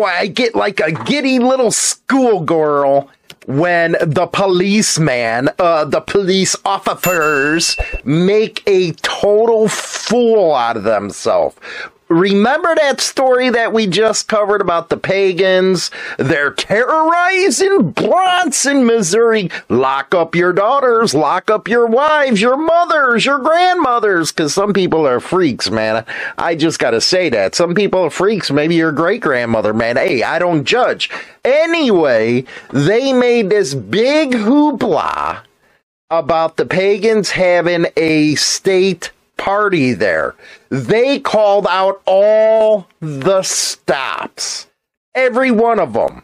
[0.00, 3.10] boy, I get like a giddy little schoolgirl
[3.46, 11.54] when the policeman, uh, the police officers make a total fool out of themselves.
[12.10, 15.92] Remember that story that we just covered about the pagans?
[16.18, 19.48] They're terrorizing Branson, Missouri.
[19.68, 25.06] Lock up your daughters, lock up your wives, your mothers, your grandmothers, because some people
[25.06, 26.04] are freaks, man.
[26.36, 27.54] I just gotta say that.
[27.54, 28.50] Some people are freaks.
[28.50, 29.96] Maybe your great grandmother, man.
[29.96, 31.10] Hey, I don't judge.
[31.44, 35.42] Anyway, they made this big hoopla
[36.10, 40.34] about the pagans having a state party there.
[40.68, 44.66] They called out all the stops,
[45.14, 46.22] every one of them.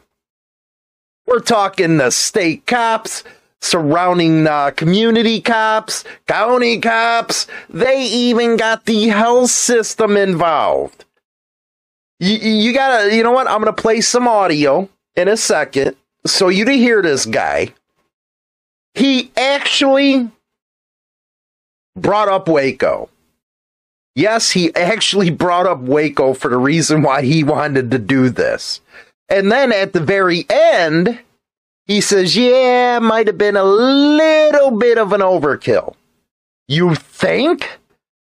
[1.26, 3.24] We're talking the state cops,
[3.60, 7.46] surrounding uh, community cops, county cops.
[7.70, 11.04] They even got the health system involved.
[12.20, 13.48] You, you gotta, you know what?
[13.48, 17.72] I'm gonna play some audio in a second so you to hear this guy.
[18.94, 20.30] He actually
[21.96, 23.08] brought up Waco.
[24.14, 28.80] Yes, he actually brought up Waco for the reason why he wanted to do this.
[29.28, 31.18] And then at the very end,
[31.86, 35.94] he says, yeah, might have been a little bit of an overkill.
[36.68, 37.78] You think?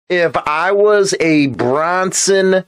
[0.08, 2.64] If I was a Branson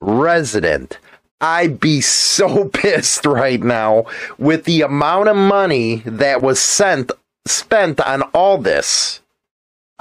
[0.00, 0.98] resident,
[1.40, 4.06] I'd be so pissed right now
[4.38, 7.12] with the amount of money that was sent
[7.44, 9.21] spent on all this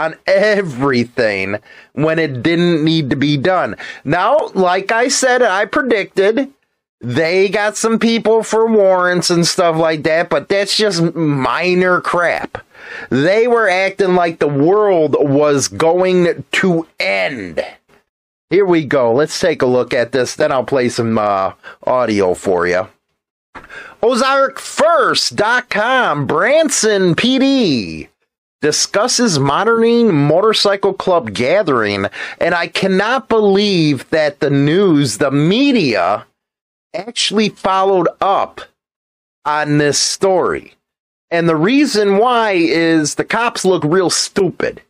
[0.02, 1.58] on everything
[1.94, 3.78] when it didn't need to be done.
[4.04, 6.52] Now, like I said, I predicted
[7.00, 12.64] they got some people for warrants and stuff like that, but that's just minor crap.
[13.10, 17.62] They were acting like the world was going to end.
[18.50, 19.12] Here we go.
[19.14, 20.36] Let's take a look at this.
[20.36, 22.90] Then I'll play some uh, audio for you.
[24.04, 28.09] OzarkFirst.com, Branson PD
[28.62, 32.06] discusses modern motorcycle club gathering,
[32.40, 36.26] and I cannot believe that the news, the media,
[36.94, 38.62] actually followed up
[39.46, 40.76] on this story.
[41.32, 44.82] And the reason why is the cops look real stupid.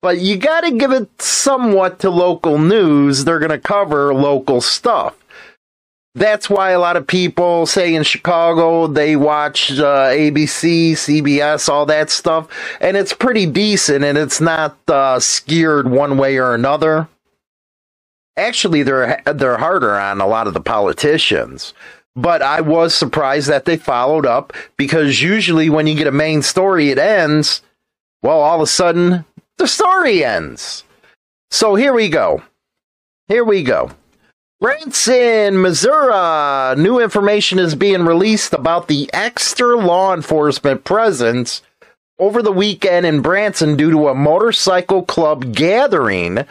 [0.00, 3.24] But you gotta give it somewhat to local news.
[3.24, 5.16] They're gonna cover local stuff
[6.18, 11.86] that's why a lot of people say in Chicago they watch uh, ABC, CBS, all
[11.86, 12.48] that stuff,
[12.80, 15.20] and it's pretty decent and it's not uh,
[15.84, 17.08] one way or another.
[18.36, 21.74] Actually, they're they're harder on a lot of the politicians.
[22.14, 26.42] But I was surprised that they followed up because usually when you get a main
[26.42, 27.62] story, it ends.
[28.22, 29.24] Well, all of a sudden,
[29.58, 30.82] the story ends.
[31.50, 32.42] So here we go.
[33.28, 33.92] Here we go.
[34.60, 36.74] Branson, Missouri.
[36.82, 41.62] New information is being released about the extra law enforcement presence
[42.18, 46.44] over the weekend in Branson due to a motorcycle club gathering.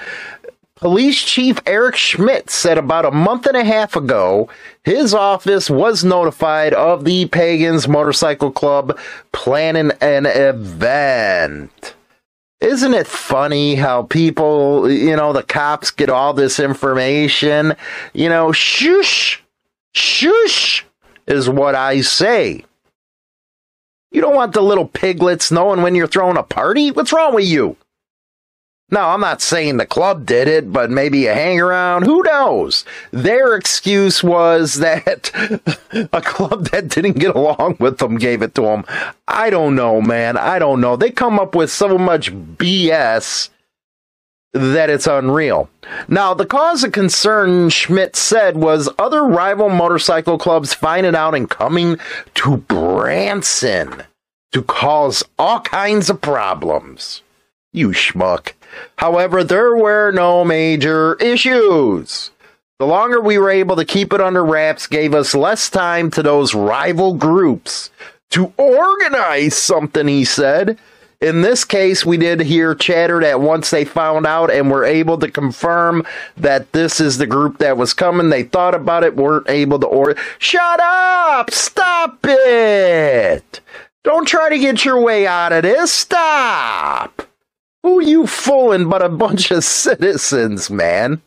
[0.76, 4.48] Police Chief Eric Schmidt said about a month and a half ago
[4.86, 8.98] his office was notified of the Pagans Motorcycle Club
[9.34, 11.97] planning an event.
[12.60, 17.76] Isn't it funny how people, you know, the cops get all this information?
[18.14, 19.44] You know, shush,
[19.94, 20.86] shush
[21.28, 22.66] is what I say.
[24.12, 26.90] You don't want the little piglets knowing when you're throwing a party?
[26.90, 27.78] What's wrong with you?
[28.90, 32.06] No, I'm not saying the club did it, but maybe a hang around.
[32.06, 32.86] Who knows?
[33.12, 35.30] Their excuse was that
[36.14, 38.86] a club that didn't get along with them gave it to them.
[39.28, 40.38] I don't know, man.
[40.38, 40.96] I don't know.
[40.96, 43.50] They come up with so much BS
[44.54, 45.70] that it's unreal.
[46.08, 51.50] Now, the cause of concern, Schmidt said, was other rival motorcycle clubs finding out and
[51.50, 52.00] coming
[52.36, 54.04] to Branson
[54.54, 57.22] to cause all kinds of problems.
[57.78, 58.54] You schmuck.
[58.96, 62.32] However, there were no major issues.
[62.80, 66.24] The longer we were able to keep it under wraps gave us less time to
[66.24, 67.92] those rival groups
[68.32, 70.80] to organize something, he said.
[71.22, 75.20] In this case, we did hear chatter that once they found out and were able
[75.20, 76.04] to confirm
[76.36, 79.88] that this is the group that was coming, they thought about it, weren't able to
[79.88, 80.20] order.
[80.40, 81.52] Shut up!
[81.52, 83.60] Stop it!
[84.04, 85.94] Don't try to get your way out of this.
[85.94, 87.28] Stop!
[87.88, 91.22] Who you fooling but a bunch of citizens, man?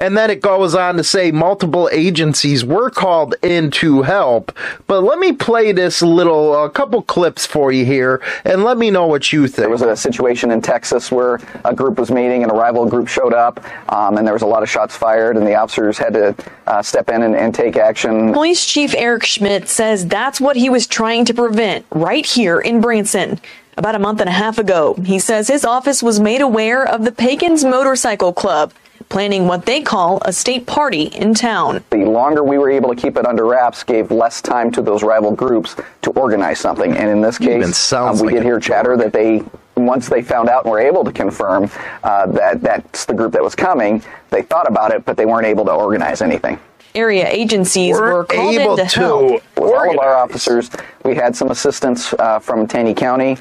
[0.00, 4.50] And then it goes on to say multiple agencies were called in to help.
[4.88, 8.90] But let me play this little, a couple clips for you here, and let me
[8.90, 9.58] know what you think.
[9.58, 13.06] There was a situation in Texas where a group was meeting and a rival group
[13.06, 16.12] showed up, um, and there was a lot of shots fired, and the officers had
[16.14, 16.34] to
[16.66, 18.32] uh, step in and, and take action.
[18.32, 22.80] Police Chief Eric Schmidt says that's what he was trying to prevent right here in
[22.80, 23.38] Branson.
[23.80, 27.02] About a month and a half ago, he says his office was made aware of
[27.02, 28.74] the Pagans Motorcycle Club
[29.08, 31.82] planning what they call a state party in town.
[31.88, 35.02] The longer we were able to keep it under wraps gave less time to those
[35.02, 36.94] rival groups to organize something.
[36.94, 39.42] And in this case, um, we like did hear chatter that they
[39.76, 41.70] once they found out and were able to confirm
[42.02, 45.46] uh, that that's the group that was coming, they thought about it, but they weren't
[45.46, 46.58] able to organize anything.
[46.94, 49.32] Area agencies we're were called able in to, to help.
[49.56, 50.70] With all of our officers,
[51.02, 53.38] we had some assistance uh, from Taney County.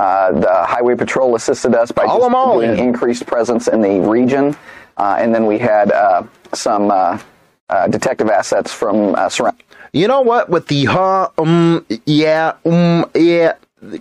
[0.00, 2.78] Uh, the Highway Patrol assisted us by All just all doing in.
[2.88, 4.56] increased presence in the region.
[4.96, 6.22] Uh, and then we had uh,
[6.54, 7.18] some uh,
[7.68, 9.66] uh, detective assets from uh, surrounding.
[9.92, 10.48] You know what?
[10.48, 13.54] With the huh, um, yeah, um, yeah.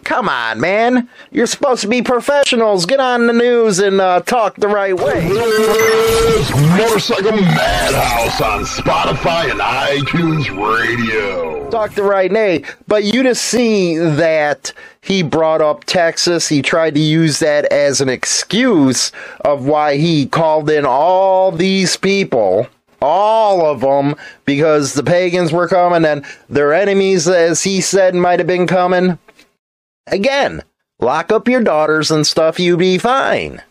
[0.04, 1.08] Come on, man.
[1.31, 2.86] You're supposed to be professionals.
[2.86, 5.26] Get on the news and uh, talk the right way.
[5.26, 11.70] It's Motorcycle Madhouse on Spotify and iTunes Radio.
[11.70, 12.66] Talk the right way.
[12.88, 18.02] But you to see that he brought up Texas, he tried to use that as
[18.02, 19.14] an excuse
[19.46, 22.68] of why he called in all these people
[23.02, 28.40] all of them because the pagans were coming and their enemies, as he said, might
[28.40, 29.18] have been coming.
[30.12, 30.64] Again,
[31.00, 33.62] lock up your daughters and stuff, you'd be fine.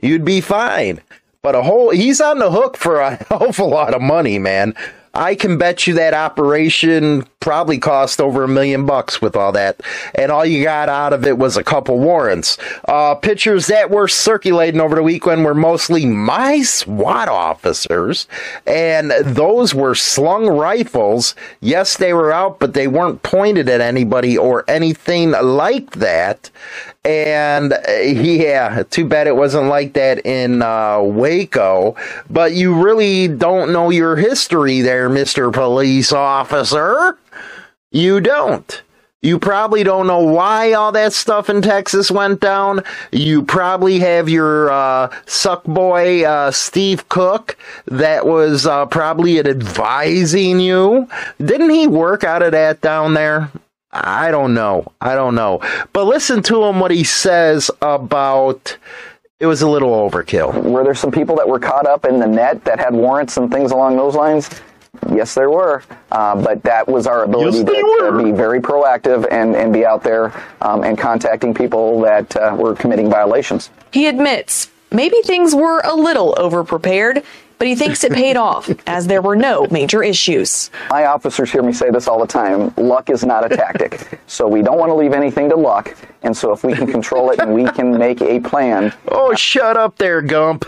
[0.00, 1.00] You'd be fine.
[1.42, 4.38] But a whole, he's on the hook for a hell of a lot of money,
[4.38, 4.74] man.
[5.14, 9.80] I can bet you that operation probably cost over a million bucks with all that.
[10.16, 12.58] And all you got out of it was a couple warrants.
[12.88, 18.26] Uh, pictures that were circulating over the weekend were mostly my SWAT officers.
[18.66, 21.36] And those were slung rifles.
[21.60, 26.50] Yes, they were out, but they weren't pointed at anybody or anything like that.
[27.04, 31.94] And uh, yeah, too bad it wasn't like that in uh, Waco.
[32.28, 35.52] But you really don't know your history there, Mr.
[35.52, 37.16] Police Officer.
[37.96, 38.82] You don't.
[39.22, 42.82] You probably don't know why all that stuff in Texas went down.
[43.10, 47.56] You probably have your uh, suck boy uh, Steve Cook
[47.86, 51.08] that was uh, probably advising you.
[51.38, 53.50] Didn't he work out of that down there?
[53.92, 54.92] I don't know.
[55.00, 55.62] I don't know.
[55.94, 58.76] But listen to him what he says about
[59.40, 60.62] it was a little overkill.
[60.64, 63.50] Were there some people that were caught up in the net that had warrants and
[63.50, 64.50] things along those lines?
[65.14, 65.82] Yes, there were.
[66.10, 69.84] Uh, but that was our ability Yes, to, to be very proactive and, and be
[69.84, 73.70] out there um, and contacting people that uh, were committing violations.
[73.92, 77.24] He admits maybe things were a little overprepared,
[77.58, 80.70] but he thinks it paid off as there were no major issues.
[80.90, 84.20] My officers hear me say this all the time luck is not a tactic.
[84.26, 85.96] so we don't want to leave anything to luck.
[86.22, 89.76] And so if we can control it and we can make a plan, Oh, shut
[89.76, 90.64] up there, Gump.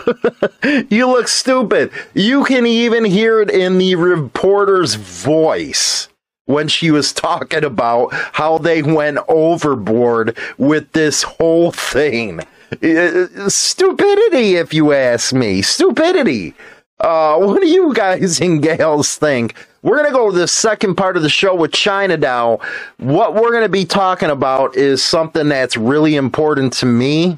[0.89, 1.91] you look stupid.
[2.13, 6.07] You can even hear it in the reporter's voice
[6.45, 12.39] when she was talking about how they went overboard with this whole thing.
[12.71, 15.61] Uh, Stupidity, if you ask me.
[15.61, 16.55] Stupidity.
[16.99, 19.55] Uh, what do you guys and gals think?
[19.81, 22.61] We're going to go to the second part of the show with China Doll.
[22.97, 27.37] What we're going to be talking about is something that's really important to me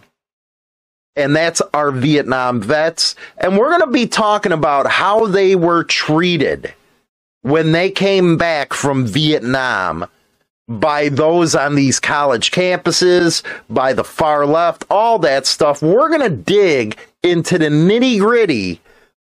[1.16, 3.16] and that's our Vietnam vets.
[3.38, 6.74] And we're going to be talking about how they were treated
[7.44, 10.08] when they came back from Vietnam
[10.68, 15.84] by those on these college campuses, by the far left, all that stuff.
[15.84, 18.81] We're going to dig into the nitty gritty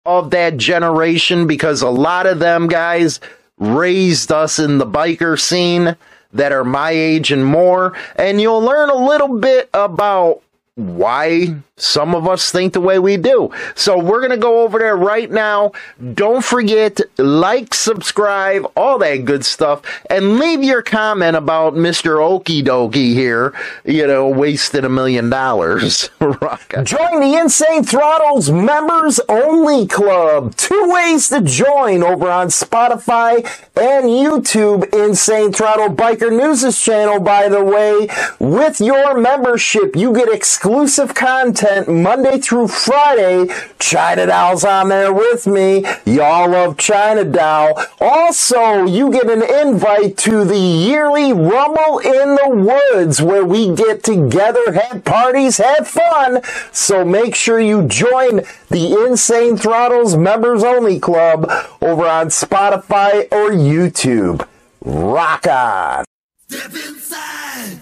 [0.08, 3.20] of that generation because a lot of them guys
[3.58, 5.94] raised us in the biker scene
[6.32, 7.94] that are my age and more.
[8.16, 10.42] And you'll learn a little bit about
[10.78, 13.50] why some of us think the way we do.
[13.74, 15.72] So we're going to go over there right now.
[16.14, 22.18] Don't forget, like, subscribe, all that good stuff, and leave your comment about Mr.
[22.18, 23.54] Okie Dokie here,
[23.84, 26.10] you know, wasting a million dollars.
[26.20, 30.54] Join the Insane Throttles Members Only Club.
[30.54, 33.38] Two ways to join over on Spotify
[33.76, 34.92] and YouTube.
[34.94, 38.08] Insane Throttle Biker News' channel, by the way.
[38.38, 43.50] With your membership, you get exclusive exclusive content Monday through Friday.
[43.78, 45.82] China Doll's on there with me.
[46.04, 47.82] Y'all love China Doll.
[48.02, 54.04] Also, you get an invite to the yearly Rumble in the Woods where we get
[54.04, 56.42] together, have parties, have fun.
[56.70, 63.52] So make sure you join the Insane Throttles Members Only Club over on Spotify or
[63.52, 64.46] YouTube.
[64.84, 66.04] Rock on!
[66.46, 67.80] Step inside,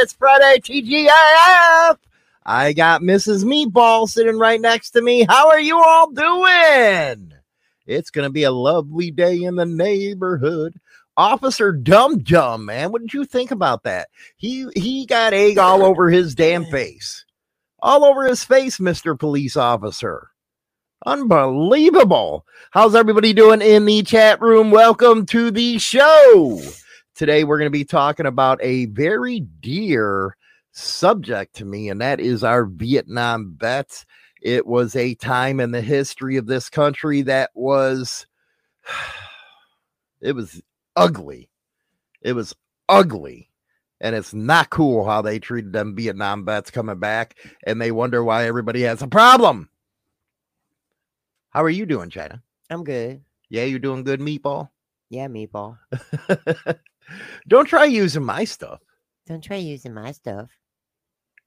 [0.00, 0.60] it's Friday.
[0.60, 1.98] TGIF.
[2.46, 3.44] I got Mrs.
[3.44, 5.26] Meatball sitting right next to me.
[5.28, 7.32] How are you all doing?
[7.86, 10.80] It's going to be a lovely day in the neighborhood.
[11.18, 14.08] Officer Dum Dum, man, what did you think about that?
[14.38, 17.26] He he got egg all over his damn face.
[17.80, 19.18] All over his face, Mr.
[19.18, 20.30] Police Officer.
[21.04, 22.46] Unbelievable.
[22.70, 24.70] How's everybody doing in the chat room?
[24.70, 26.60] Welcome to the show.
[27.20, 30.38] Today, we're going to be talking about a very dear
[30.72, 34.06] subject to me, and that is our Vietnam vets.
[34.40, 38.26] It was a time in the history of this country that was,
[40.22, 40.62] it was
[40.96, 41.50] ugly.
[42.22, 42.54] It was
[42.88, 43.50] ugly.
[44.00, 47.36] And it's not cool how they treated them Vietnam vets coming back,
[47.66, 49.68] and they wonder why everybody has a problem.
[51.50, 52.42] How are you doing, China?
[52.70, 53.20] I'm good.
[53.50, 54.70] Yeah, you're doing good, meatball.
[55.10, 55.76] Yeah, meatball.
[57.48, 58.80] Don't try using my stuff.
[59.26, 60.50] Don't try using my stuff.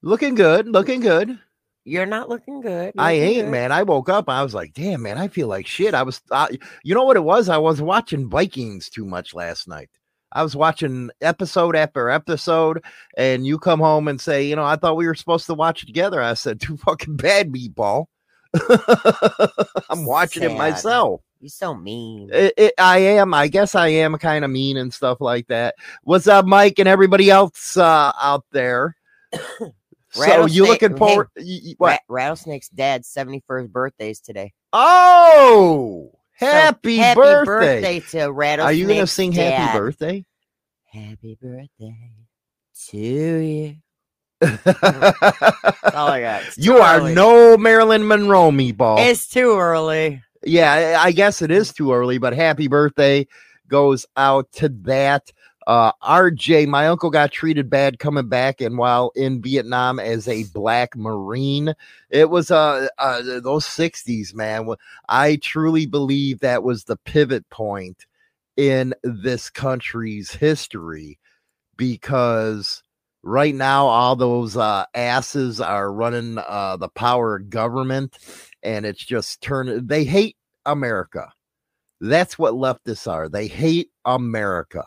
[0.02, 1.38] Looking good, looking good.
[1.84, 2.86] You're not looking good.
[2.86, 3.50] Looking I ain't, good.
[3.50, 3.72] man.
[3.72, 4.28] I woke up.
[4.28, 5.92] I was like, damn, man, I feel like shit.
[5.94, 6.20] I was,
[6.82, 7.48] you know what it was?
[7.48, 9.90] I was watching Vikings too much last night.
[10.32, 12.82] I was watching episode after episode,
[13.16, 15.82] and you come home and say, you know, I thought we were supposed to watch
[15.82, 16.20] it together.
[16.20, 18.06] I said, too fucking bad, meatball.
[19.90, 20.52] I'm watching Sad.
[20.52, 21.20] it myself.
[21.44, 22.30] You're so mean.
[22.32, 23.34] It, it, I am.
[23.34, 25.74] I guess I am kind of mean and stuff like that.
[26.02, 28.96] What's up, Mike, and everybody else uh, out there?
[30.10, 31.28] so you looking forward?
[31.36, 32.00] Hey, what?
[32.08, 34.54] Rattlesnake's dad's 71st birthday's today.
[34.72, 37.44] Oh, happy, so, happy birthday.
[37.44, 38.66] birthday to Rattlesnake!
[38.66, 39.52] Are you gonna sing dad.
[39.52, 40.24] happy birthday?
[40.86, 42.10] Happy birthday
[42.86, 43.76] to you.
[44.40, 46.56] That's all I got.
[46.56, 49.06] You are no Marilyn Monroe meatball.
[49.06, 50.22] It's too early.
[50.46, 53.26] Yeah, I guess it is too early, but happy birthday
[53.68, 55.32] goes out to that.
[55.66, 60.44] Uh, RJ, my uncle got treated bad coming back, and while in Vietnam as a
[60.52, 61.74] black Marine,
[62.10, 64.68] it was uh, uh those 60s, man.
[65.08, 68.04] I truly believe that was the pivot point
[68.58, 71.18] in this country's history
[71.78, 72.83] because
[73.24, 78.18] right now all those uh, asses are running uh, the power government
[78.62, 81.32] and it's just turning they hate america
[82.00, 84.84] that's what leftists are they hate america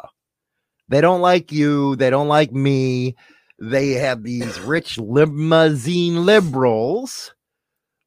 [0.87, 3.15] they don't like you they don't like me
[3.59, 7.33] they have these rich limousine liberals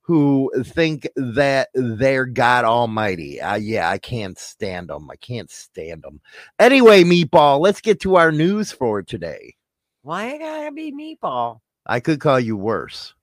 [0.02, 3.40] who think that they're God Almighty.
[3.40, 5.08] Uh, yeah, I can't stand them.
[5.08, 6.20] I can't stand them.
[6.58, 9.54] Anyway, Meatball, let's get to our news for today.
[10.02, 11.60] Why I gotta be meatball?
[11.86, 13.14] I could call you worse.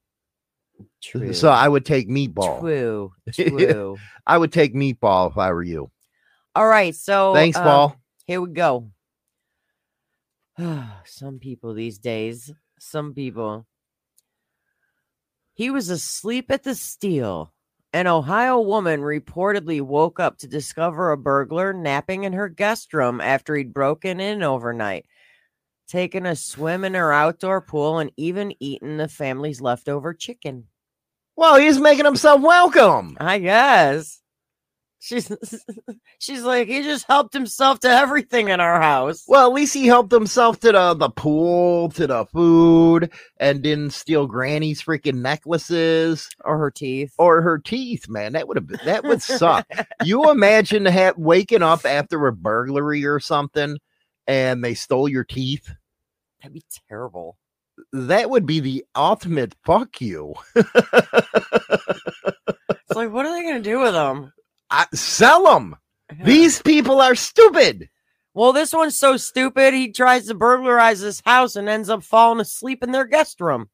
[1.01, 1.33] True.
[1.33, 2.59] So I would take meatball.
[2.59, 3.13] True.
[3.33, 3.97] True.
[4.25, 5.89] I would take meatball if I were you.
[6.55, 6.93] All right.
[6.93, 7.95] So thanks, uh, Paul.
[8.25, 8.89] Here we go.
[11.05, 13.65] some people these days, some people.
[15.53, 17.53] He was asleep at the steel.
[17.93, 23.19] An Ohio woman reportedly woke up to discover a burglar napping in her guest room
[23.21, 25.05] after he'd broken in overnight
[25.87, 30.67] taken a swim in her outdoor pool, and even eaten the family's leftover chicken.
[31.35, 33.17] Well, he's making himself welcome.
[33.19, 34.21] I guess.
[34.99, 35.31] She's
[36.19, 39.23] she's like he just helped himself to everything in our house.
[39.27, 43.91] Well, at least he helped himself to the the pool, to the food, and didn't
[43.91, 48.09] steal Granny's freaking necklaces or her teeth or her teeth.
[48.09, 49.67] Man, that would have that would suck.
[50.03, 53.77] you imagine ha- waking up after a burglary or something
[54.27, 55.71] and they stole your teeth,
[56.41, 57.37] that'd be terrible.
[57.93, 60.33] That would be the ultimate fuck you.
[60.55, 60.67] it's
[62.95, 64.33] like, what are they going to do with them?
[64.69, 65.75] I, sell them.
[66.17, 66.25] Yeah.
[66.25, 67.89] These people are stupid.
[68.33, 69.73] Well, this one's so stupid.
[69.73, 73.69] He tries to burglarize this house and ends up falling asleep in their guest room.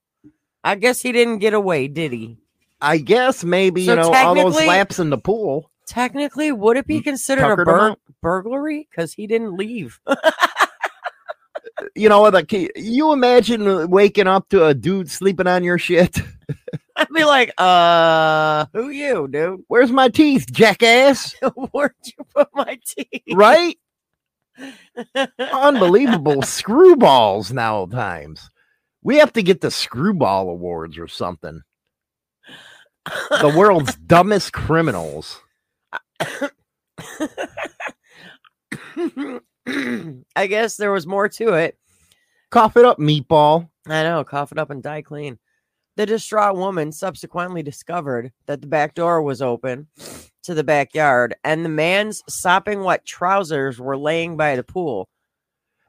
[0.64, 2.38] I guess he didn't get away, did he?
[2.80, 5.70] I guess maybe, so you know, all those laps in the pool.
[5.86, 8.88] Technically, would it be considered a bur- burglary?
[8.90, 10.00] Because he didn't leave.
[11.96, 16.20] you know, like you imagine waking up to a dude sleeping on your shit.
[16.96, 19.64] I'd be like, uh, who you, dude?
[19.68, 21.34] Where's my teeth, jackass?
[21.72, 23.24] Where'd you put my teeth?
[23.34, 23.78] Right?
[25.40, 28.50] Unbelievable screwballs now times.
[29.02, 31.62] We have to get the screwball awards or something.
[33.06, 35.42] The world's dumbest criminals.
[40.36, 41.78] I guess there was more to it.
[42.52, 43.70] Cough it up, meatball.
[43.88, 45.40] I know, cough it up and die clean.
[45.96, 49.88] The distraught woman subsequently discovered that the back door was open
[50.44, 55.08] to the backyard and the man's sopping wet trousers were laying by the pool.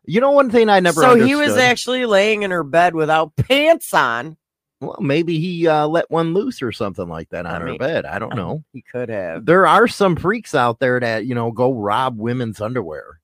[0.07, 1.01] You know, one thing I never.
[1.01, 1.29] So understood.
[1.29, 4.37] he was actually laying in her bed without pants on.
[4.80, 7.78] Well, maybe he uh, let one loose or something like that on I her mean,
[7.78, 8.04] bed.
[8.04, 8.64] I don't know.
[8.72, 9.46] He could have.
[9.46, 13.20] There are some freaks out there that you know go rob women's underwear.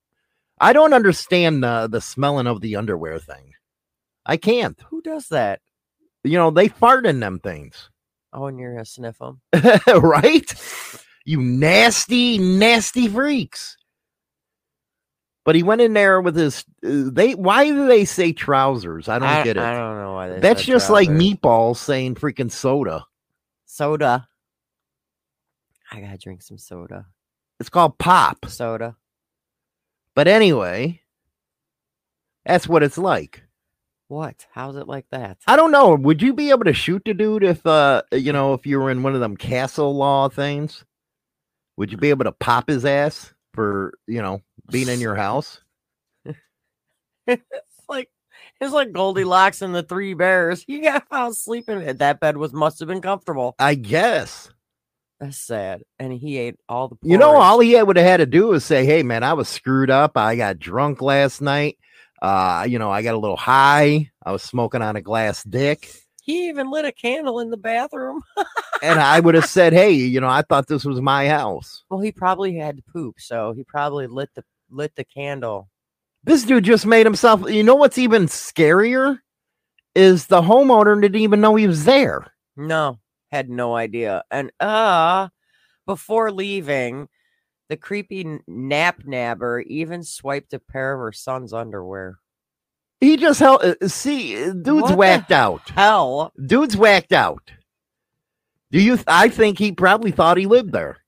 [0.61, 3.53] I don't understand the the smelling of the underwear thing.
[4.25, 4.81] I can't.
[4.91, 5.61] Who does that?
[6.25, 7.91] You know they fart in them things,
[8.33, 9.41] Oh, and you're gonna sniff them.
[10.03, 10.55] right?
[11.25, 13.77] You nasty, nasty freaks.
[15.45, 16.65] But he went in there with his.
[16.83, 19.09] They why do they say trousers?
[19.09, 19.63] I don't I, get it.
[19.63, 20.29] I don't know why.
[20.29, 23.07] They That's just like meatballs saying freaking soda.
[23.65, 24.29] soda.
[25.91, 27.07] I gotta drink some soda.
[27.59, 28.47] It's called pop.
[28.47, 28.97] Soda.
[30.15, 31.01] But anyway,
[32.45, 33.43] that's what it's like.
[34.09, 34.47] What?
[34.53, 35.39] How's it like that?
[35.47, 35.95] I don't know.
[35.95, 38.91] Would you be able to shoot the dude if uh you know if you were
[38.91, 40.85] in one of them castle law things?
[41.77, 45.61] Would you be able to pop his ass for you know being in your house?
[47.27, 47.43] it's
[47.89, 48.11] like
[48.61, 50.65] it's like Goldilocks and the Three Bears.
[50.69, 51.83] You got found sleeping.
[51.83, 53.55] In that bed was must have been comfortable.
[53.59, 54.51] I guess.
[55.21, 55.83] That's sad.
[55.99, 56.97] And he ate all the.
[57.03, 59.49] You know, all he would have had to do was say, "Hey, man, I was
[59.49, 60.17] screwed up.
[60.17, 61.79] I got drunk last night.
[62.23, 64.11] Uh, you know, I got a little high.
[64.23, 65.93] I was smoking on a glass dick."
[66.31, 68.23] He even lit a candle in the bathroom.
[68.83, 71.99] and I would have said, "Hey, you know, I thought this was my house." Well,
[71.99, 75.69] he probably had to poop, so he probably lit the lit the candle.
[76.23, 77.51] This dude just made himself.
[77.51, 79.19] You know what's even scarier
[79.97, 82.33] is the homeowner didn't even know he was there.
[82.57, 83.01] No,
[83.33, 84.23] had no idea.
[84.31, 85.31] And uh
[85.85, 87.09] before leaving,
[87.69, 92.20] the creepy n- nap nabber even swiped a pair of her son's underwear.
[93.01, 93.63] He just held.
[93.63, 95.69] uh, See, dude's What whacked out.
[95.71, 97.51] Hell, Dude's whacked out.
[98.71, 98.97] Do you?
[98.97, 100.99] th- I think he probably thought he lived there.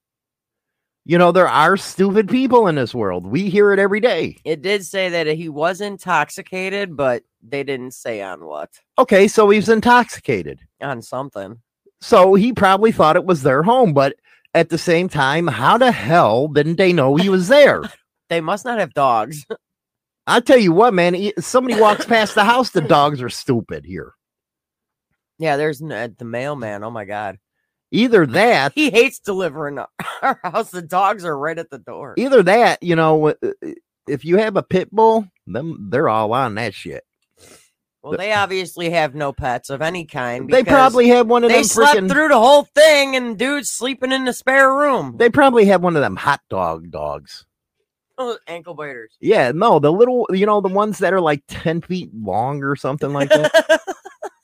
[1.05, 3.27] You know, there are stupid people in this world.
[3.27, 4.37] We hear it every day.
[4.45, 8.71] it did say that he was intoxicated, but they didn't say on what.
[8.99, 10.61] Okay, so he's intoxicated.
[10.81, 11.61] On something.
[12.01, 14.15] So he probably thought it was their home, but
[14.55, 17.83] at the same time, how the hell didn't they know he was there?
[18.31, 19.45] They must not have dogs.
[20.27, 21.33] I tell you what, man.
[21.41, 24.13] Somebody walks past the house, the dogs are stupid here.
[25.39, 26.85] yeah, there's uh, the mailman.
[26.85, 27.39] Oh my god.
[27.91, 29.79] Either that, He hates delivering
[30.23, 30.71] our house.
[30.71, 32.15] The dogs are right at the door.
[32.17, 33.71] either that, you know, uh, uh,
[34.09, 37.05] if you have a pit bull, them they're all on that shit.
[38.03, 40.49] Well, they obviously have no pets of any kind.
[40.51, 42.11] They probably have one of they them They slept freaking.
[42.11, 45.17] through the whole thing, and dude's sleeping in the spare room.
[45.19, 47.45] They probably have one of them hot dog dogs.
[48.47, 49.17] Ankle biters.
[49.21, 52.77] Yeah, no, the little, you know, the ones that are like ten feet long or
[52.77, 53.81] something like that.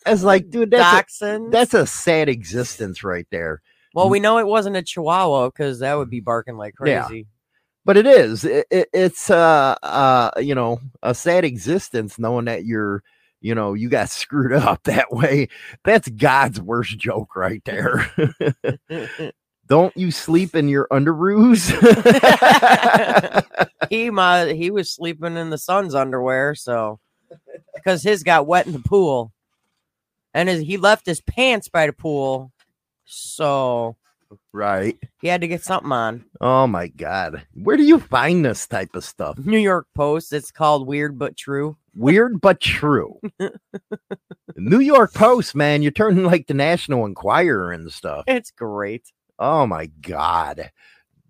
[0.06, 3.60] It's like, dude, that's a, that's a sad existence right there.
[3.94, 7.04] well, we know it wasn't a Chihuahua because that would be barking like Yeah.
[7.04, 7.26] crazy.
[7.84, 12.64] but it is it, it, it's uh uh you know a sad existence knowing that
[12.64, 13.02] you're
[13.42, 15.48] you know you got screwed up that way
[15.84, 18.10] that's god's worst joke right there
[19.68, 21.68] don't you sleep in your underoos
[23.90, 26.98] he mu- he was sleeping in the son's underwear, so
[27.74, 29.32] because his got wet in the pool,
[30.34, 32.52] and his, he left his pants by the pool,
[33.04, 33.96] so
[34.52, 36.22] right he had to get something on.
[36.42, 40.34] oh my god where do you find this type of stuff New York Post.
[40.34, 41.78] It's called Weird but True.
[41.94, 43.18] weird but true
[44.56, 49.10] new york post man you're turning like the national enquirer and stuff It's great.
[49.38, 50.70] Oh my god.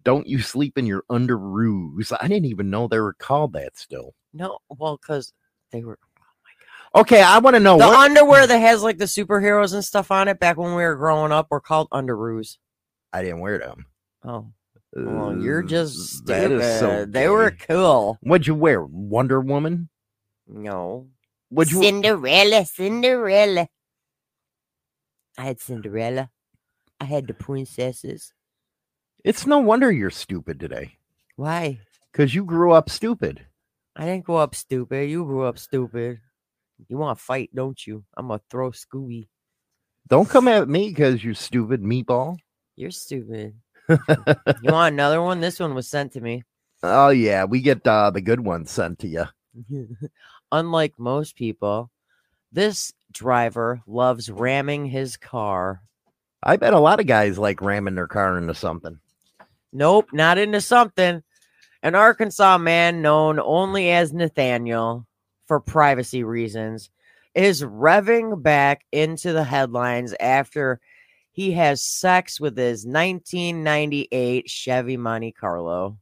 [0.05, 2.13] Don't you sleep in your underoos?
[2.19, 4.15] I didn't even know they were called that still.
[4.33, 5.33] No, well, because
[5.71, 5.99] they were
[6.95, 10.11] Okay, I want to know the what underwear that has like the superheroes and stuff
[10.11, 10.41] on it.
[10.41, 12.57] Back when we were growing up, were called underoos.
[13.13, 13.85] I didn't wear them.
[14.25, 14.51] Oh,
[14.97, 16.63] well, you're Uh, just stupid.
[16.81, 18.17] so they were cool.
[18.23, 18.83] What'd you wear?
[18.83, 19.91] Wonder Woman?
[20.47, 21.09] No,
[21.51, 23.69] What'd you Cinderella, Cinderella.
[25.37, 26.31] I had Cinderella.
[27.01, 28.33] I had the princesses.
[29.25, 30.97] It's no wonder you're stupid today.
[31.37, 31.81] Why?
[32.13, 33.45] Because you grew up stupid.
[33.97, 35.11] I didn't grow up stupid.
[35.11, 36.21] You grew up stupid.
[36.89, 38.05] You want to fight, don't you?
[38.17, 39.29] I'm gonna throw Scooby.
[40.09, 42.39] Don't come at me because you stupid meatball.
[42.77, 43.55] You're stupid.
[43.89, 43.99] you
[44.63, 45.41] want another one?
[45.41, 46.45] This one was sent to me.
[46.83, 49.25] Oh yeah, we get uh, the good ones sent to you.
[50.53, 51.91] Unlike most people,
[52.53, 55.83] this driver loves ramming his car.
[56.43, 58.99] I bet a lot of guys like ramming their car into something.
[59.73, 61.23] Nope, not into something.
[61.83, 65.07] An Arkansas man known only as Nathaniel
[65.47, 66.91] for privacy reasons
[67.35, 70.81] is revving back into the headlines after
[71.31, 75.99] he has sex with his 1998 Chevy Monte Carlo.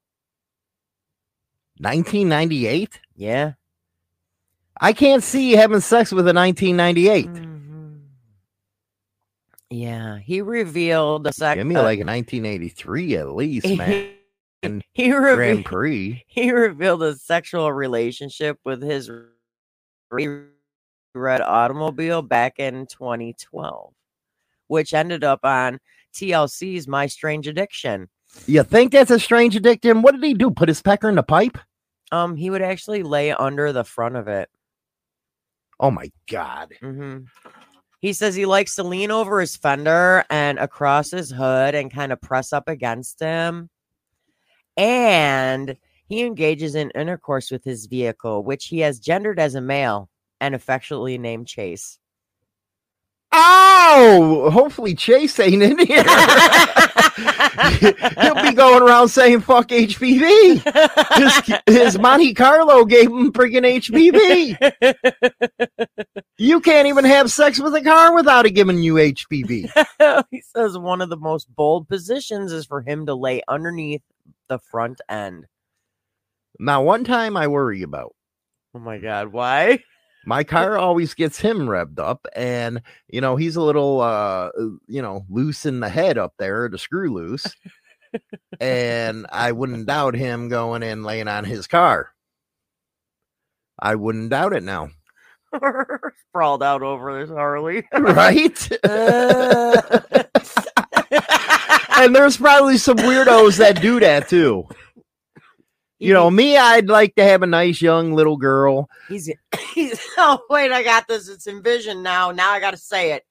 [1.79, 3.01] 1998?
[3.17, 3.53] Yeah.
[4.81, 7.27] I can't see having sex with a 1998.
[7.27, 7.56] Mm-hmm.
[9.71, 11.61] Yeah, he revealed a second.
[11.61, 14.11] Give me like a 1983 at least, man.
[14.63, 16.25] And he revealed, Grand Prix.
[16.27, 19.11] He revealed a sexual relationship with his
[20.11, 23.93] red automobile back in 2012,
[24.69, 25.79] which ended up on
[26.15, 28.09] TLC's My Strange Addiction.
[28.47, 30.03] You think that's a strange addiction?
[30.03, 30.51] What did he do?
[30.51, 31.59] Put his pecker in the pipe?
[32.11, 34.49] Um, he would actually lay under the front of it.
[35.79, 36.73] Oh my god.
[36.83, 37.25] Mm-hmm.
[38.07, 42.13] He says he likes to lean over his fender and across his hood and kind
[42.13, 43.69] of press up against him.
[44.77, 50.09] And he engages in intercourse with his vehicle, which he has gendered as a male
[50.41, 51.99] and affectionately named Chase.
[53.33, 56.03] Oh, hopefully Chase ain't in here.
[58.21, 60.63] He'll be going around saying "fuck HPV."
[61.17, 64.57] His, his Monte Carlo gave him freaking HPV.
[66.39, 70.25] you can't even have sex with a car without it giving you HPV.
[70.31, 74.03] he says one of the most bold positions is for him to lay underneath
[74.49, 75.47] the front end.
[76.59, 78.15] Now, one time I worry about.
[78.75, 79.81] Oh my god, why?
[80.27, 84.51] My car always gets him revved up and you know he's a little uh
[84.87, 87.47] you know loose in the head up there the screw loose
[88.61, 92.11] and i wouldn't doubt him going and laying on his car.
[93.79, 94.89] I wouldn't doubt it now.
[96.31, 97.87] Sprawled out over this harley.
[97.93, 98.69] Right?
[101.99, 104.69] And there's probably some weirdos that do that too
[105.99, 108.89] you know, me, I'd like to have a nice young little girl.
[109.09, 109.31] He's,
[109.75, 111.29] he's oh wait, I got this.
[111.29, 112.31] It's envisioned now.
[112.31, 113.25] Now I gotta say it.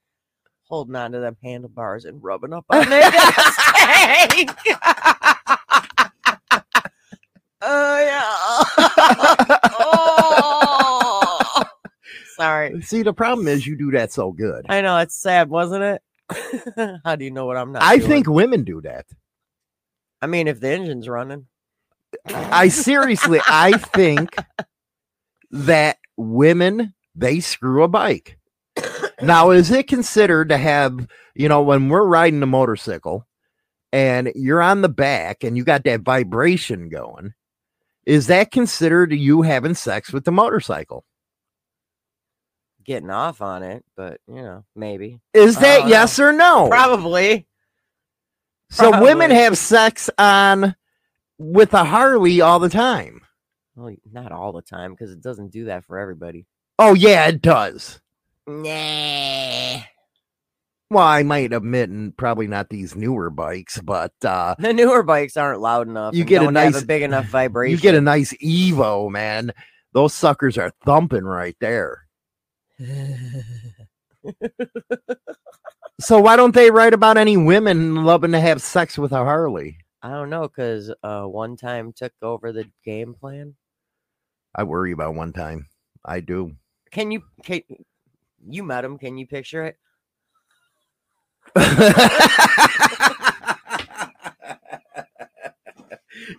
[0.67, 3.03] Holding on to them handlebars and rubbing up on their.
[7.67, 8.63] Oh yeah.
[9.79, 11.63] oh.
[12.35, 12.79] Sorry.
[12.81, 14.67] See, the problem is you do that so good.
[14.69, 16.01] I know it's sad, wasn't it?
[17.03, 17.81] How do you know what I'm not?
[17.81, 18.09] I doing?
[18.09, 19.07] think women do that.
[20.21, 21.47] I mean, if the engine's running.
[22.27, 24.35] I seriously, I think
[25.51, 28.37] that women they screw a bike.
[29.21, 33.25] Now, is it considered to have, you know, when we're riding a motorcycle
[33.93, 37.33] and you're on the back and you got that vibration going,
[38.05, 41.05] is that considered you having sex with the motorcycle?
[42.83, 45.21] Getting off on it, but you know, maybe.
[45.33, 46.25] Is that yes know.
[46.25, 46.67] or no?
[46.69, 47.47] Probably.
[48.69, 49.07] So Probably.
[49.07, 50.75] women have sex on
[51.37, 53.21] with a Harley all the time.
[53.75, 56.45] Well, not all the time because it doesn't do that for everybody.
[56.79, 57.99] Oh yeah, it does.
[58.47, 59.81] Nah.
[60.89, 65.35] Well, I might admit, and probably not these newer bikes, but uh the newer bikes
[65.35, 66.15] aren't loud enough.
[66.15, 67.71] You get a nice, a big enough vibration.
[67.71, 69.51] You get a nice Evo, man.
[69.93, 72.05] Those suckers are thumping right there.
[75.99, 79.77] so why don't they write about any women loving to have sex with a Harley?
[80.05, 83.55] I don't know because uh, one time took over the game plan.
[84.53, 85.65] I worry about one time.
[86.05, 86.51] I do.
[86.91, 87.23] Can you?
[87.41, 87.61] Can,
[88.47, 88.99] you met him?
[88.99, 89.77] Can you picture it?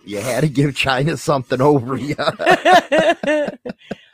[0.05, 2.15] you had to give China something over you.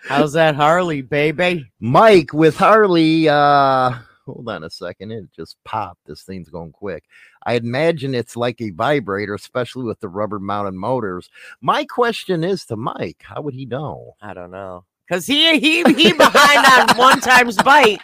[0.07, 1.69] How's that Harley, baby?
[1.79, 3.29] Mike with Harley.
[3.29, 5.11] Uh, hold on a second.
[5.11, 6.05] It just popped.
[6.05, 7.03] This thing's going quick.
[7.45, 11.29] I imagine it's like a vibrator, especially with the rubber mounted motors.
[11.61, 14.15] My question is to Mike, how would he know?
[14.21, 14.85] I don't know.
[15.09, 17.99] Cause he he he behind on one time's bite.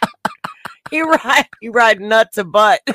[0.90, 2.80] He ride he ride nut to butt.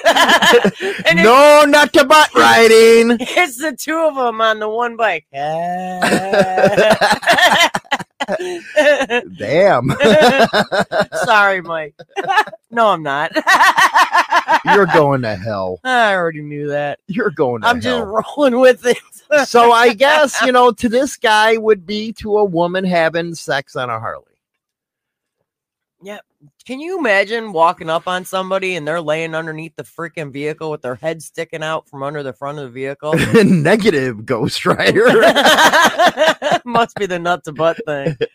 [1.16, 3.18] no nut to butt riding.
[3.20, 5.26] It's the two of them on the one bike.
[9.38, 9.90] Damn.
[11.26, 11.96] Sorry, Mike.
[12.72, 13.32] no, I'm not.
[14.66, 15.80] You're going to hell.
[15.84, 17.00] I already knew that.
[17.08, 18.00] You're going I'm hell.
[18.00, 18.98] just rolling with it.
[19.48, 23.76] so I guess, you know, to this guy would be to a woman having sex
[23.76, 24.35] on a Harley.
[26.06, 26.20] Yeah.
[26.66, 30.84] Can you imagine walking up on somebody and they're laying underneath the freaking vehicle with
[30.84, 33.16] their head sticking out from under the front of the vehicle?
[33.44, 35.06] Negative Ghost Rider.
[36.64, 38.16] Must be the nut to butt thing.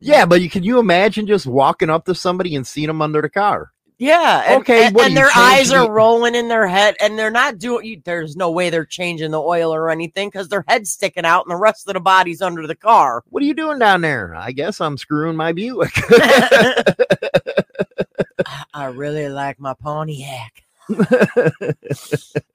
[0.00, 3.20] Yeah, but you can you imagine just walking up to somebody and seeing them under
[3.20, 3.72] the car?
[3.98, 4.44] Yeah.
[4.46, 4.86] And, okay.
[4.86, 7.84] And, and their eyes are rolling in their head, and they're not doing.
[7.84, 11.44] You, there's no way they're changing the oil or anything because their head's sticking out,
[11.44, 13.24] and the rest of the body's under the car.
[13.28, 14.34] What are you doing down there?
[14.36, 15.92] I guess I'm screwing my Buick.
[18.72, 20.62] I really like my Pontiac.
[20.88, 21.04] uh,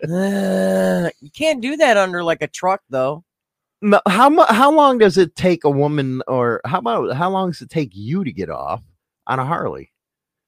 [1.22, 3.26] you can't do that under like a truck, though.
[4.08, 7.62] how mu- how long does it take a woman, or how about how long does
[7.62, 8.82] it take you to get off
[9.28, 9.93] on a Harley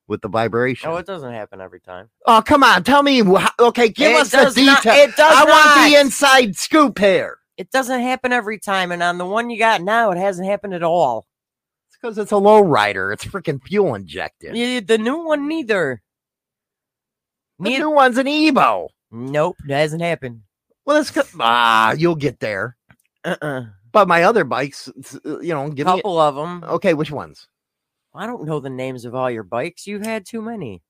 [0.08, 0.90] with the vibration?
[0.90, 2.10] Oh, it doesn't happen every time.
[2.26, 3.22] Oh, come on, tell me.
[3.60, 6.02] Okay, give It us the does not- it does I want the not.
[6.06, 7.38] inside scoop here.
[7.58, 10.74] It doesn't happen every time, and on the one you got now, it hasn't happened
[10.74, 11.26] at all.
[11.88, 13.12] It's because it's a low rider.
[13.14, 14.56] It's freaking fuel injected.
[14.56, 16.02] Yeah, the new one neither.
[17.60, 18.90] The Neith- new one's an Evo.
[19.12, 20.42] Nope, that hasn't happened.
[20.86, 21.26] Well, that's good.
[21.40, 22.76] Ah, you'll get there.
[23.24, 23.68] Uh-uh.
[23.94, 24.90] But my other bikes,
[25.24, 25.94] you know, give me.
[25.96, 26.64] Couple of them.
[26.66, 27.48] Okay, which ones?
[28.16, 29.86] I don't know the names of all your bikes.
[29.88, 30.82] You've had too many.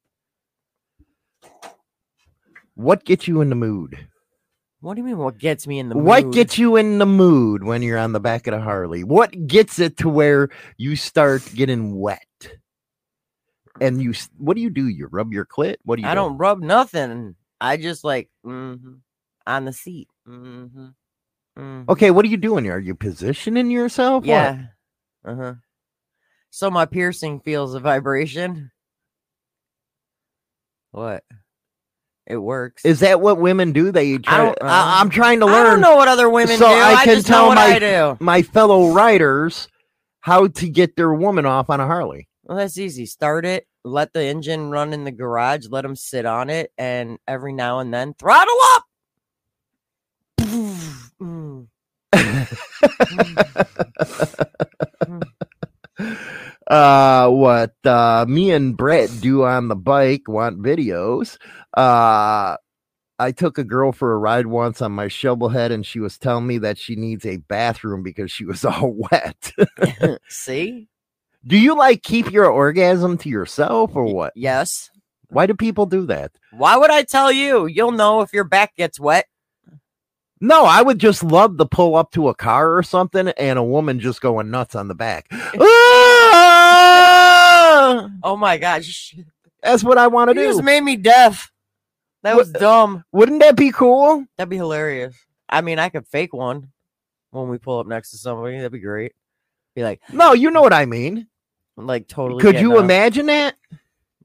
[2.76, 4.08] What gets you in the mood?
[4.82, 5.18] What do you mean?
[5.18, 6.34] What gets me in the What mood?
[6.36, 9.04] gets you in the mood when you're on the back of the Harley?
[9.04, 12.20] What gets it to where you start getting wet?
[13.82, 14.88] And you, what do you do?
[14.88, 15.78] You rub your clit?
[15.86, 16.08] What do you?
[16.08, 16.16] I do?
[16.16, 17.36] don't rub nothing.
[17.60, 18.94] I just like mm-hmm,
[19.48, 20.08] on the seat.
[20.28, 22.70] Mm-hmm, Okay, what are you doing?
[22.70, 24.22] Are you positioning yourself?
[24.24, 24.28] What?
[24.28, 24.62] Yeah.
[25.24, 25.54] Uh huh.
[26.56, 28.72] So my piercing feels a vibration.
[30.92, 31.26] What?
[32.26, 32.86] It works.
[32.86, 33.92] Is that what women do?
[33.92, 34.38] They try.
[34.38, 34.72] don't I know.
[34.72, 35.68] I, am trying to learn.
[35.68, 36.74] I don't know what other women so do.
[36.74, 38.16] I I, can tell my I do.
[38.22, 39.68] my fellow riders
[40.22, 42.30] how to get their woman off on a Harley.
[42.46, 43.06] Well, that's easy.
[43.06, 43.68] Start it.
[43.84, 45.68] Let the engine run in the garage.
[45.70, 48.84] Let them sit on it, and every now and then throttle up.
[51.20, 51.68] Mm.
[52.14, 52.16] mm.
[52.16, 52.48] mm.
[56.00, 56.36] mm.
[56.68, 61.38] uh what uh me and Brett do on the bike want videos.
[61.76, 62.58] Uh
[63.18, 66.48] I took a girl for a ride once on my shovelhead and she was telling
[66.48, 69.52] me that she needs a bathroom because she was all wet.
[70.28, 70.90] See?
[71.48, 74.34] do you like keep your orgasm to yourself or what?
[74.36, 74.90] Yes.
[75.30, 76.32] Why do people do that?
[76.52, 77.66] Why would I tell you?
[77.68, 79.26] You'll know if your back gets wet.
[80.42, 83.64] No, I would just love to pull up to a car or something and a
[83.64, 85.28] woman just going nuts on the back.
[88.24, 89.16] Oh my gosh.
[89.64, 90.42] That's what I want to do.
[90.42, 91.52] You just made me deaf.
[92.24, 93.04] That was What- uh, dumb.
[93.12, 94.26] Wouldn't that be cool?
[94.38, 95.16] That'd be hilarious.
[95.50, 96.70] I mean, I could fake one
[97.32, 98.58] when we pull up next to somebody.
[98.58, 99.14] That'd be great.
[99.76, 101.28] Be like, No, you know what I mean.
[101.78, 102.42] like totally.
[102.42, 102.84] Could getting you off.
[102.84, 103.56] imagine that?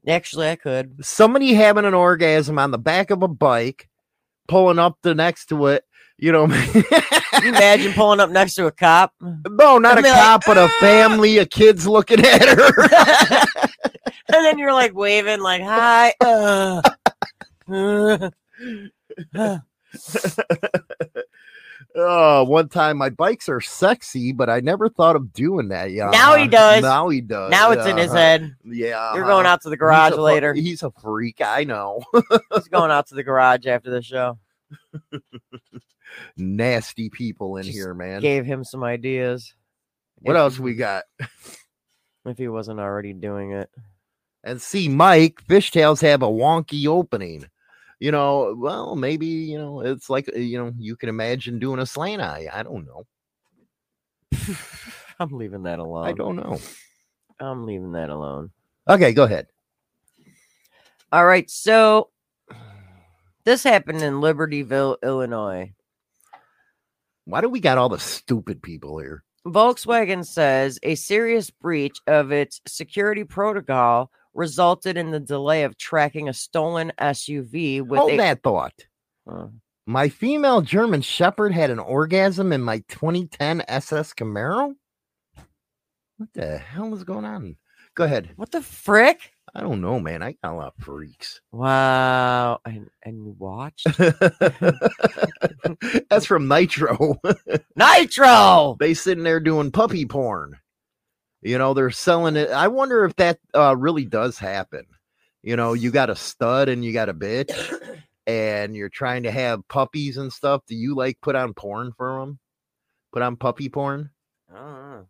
[0.07, 1.05] Actually, I could.
[1.05, 3.87] Somebody having an orgasm on the back of a bike,
[4.47, 5.83] pulling up the next to it.
[6.21, 6.83] You know, you
[7.49, 9.11] imagine pulling up next to a cop?
[9.19, 12.83] no, not a be like, cop, but a family of kids looking at her.
[14.27, 16.13] and then you're like waving, like, hi.
[16.21, 16.79] Uh,
[17.73, 18.29] uh,
[21.95, 25.89] oh, one time my bikes are sexy, but I never thought of doing that.
[25.89, 26.83] Yeah, Now he does.
[26.83, 27.49] Now he does.
[27.49, 28.17] now it's in his Uh-huh.
[28.19, 28.55] head.
[28.63, 29.53] Yeah, You're going uh-huh.
[29.53, 30.53] out to the garage He's a later.
[30.53, 31.41] He's a freak.
[31.43, 32.03] I know.
[32.53, 34.37] He's going out to the garage after the show.
[36.37, 38.21] Nasty people in Just here, man.
[38.21, 39.53] Gave him some ideas.
[40.19, 41.03] What if else we got?
[42.25, 43.69] If he wasn't already doing it.
[44.43, 47.45] And see, Mike, fishtails have a wonky opening.
[47.99, 51.79] You know, well, maybe, you know, it's like, uh, you know, you can imagine doing
[51.79, 52.47] a slant eye.
[52.51, 53.05] I don't know.
[55.19, 56.07] I'm leaving that alone.
[56.07, 56.59] I don't know.
[57.39, 58.49] I'm leaving that alone.
[58.89, 59.47] Okay, go ahead.
[61.11, 62.09] All right, so
[63.43, 65.73] this happened in Libertyville, Illinois.
[67.25, 69.23] Why do we got all the stupid people here?
[69.45, 76.29] Volkswagen says a serious breach of its security protocol resulted in the delay of tracking
[76.29, 78.73] a stolen SUV with Hold a that thought.
[79.29, 79.47] Uh,
[79.85, 84.73] My female German Shepherd had an orgasm in my 2010 SS Camaro.
[86.17, 87.55] What the hell is going on?
[87.95, 88.29] Go ahead.
[88.35, 89.31] what the frick?
[89.53, 90.23] I don't know, man.
[90.23, 91.41] I got a lot of freaks.
[91.51, 92.59] Wow.
[92.65, 93.85] And and you watched
[96.09, 97.19] That's from Nitro.
[97.75, 98.77] Nitro.
[98.79, 100.57] they sitting there doing puppy porn.
[101.41, 102.49] You know, they're selling it.
[102.51, 104.85] I wonder if that uh, really does happen.
[105.41, 107.51] You know, you got a stud and you got a bitch,
[108.27, 110.61] and you're trying to have puppies and stuff.
[110.67, 112.39] Do you like put on porn for them?
[113.11, 114.11] Put on puppy porn?
[114.53, 115.07] I don't know.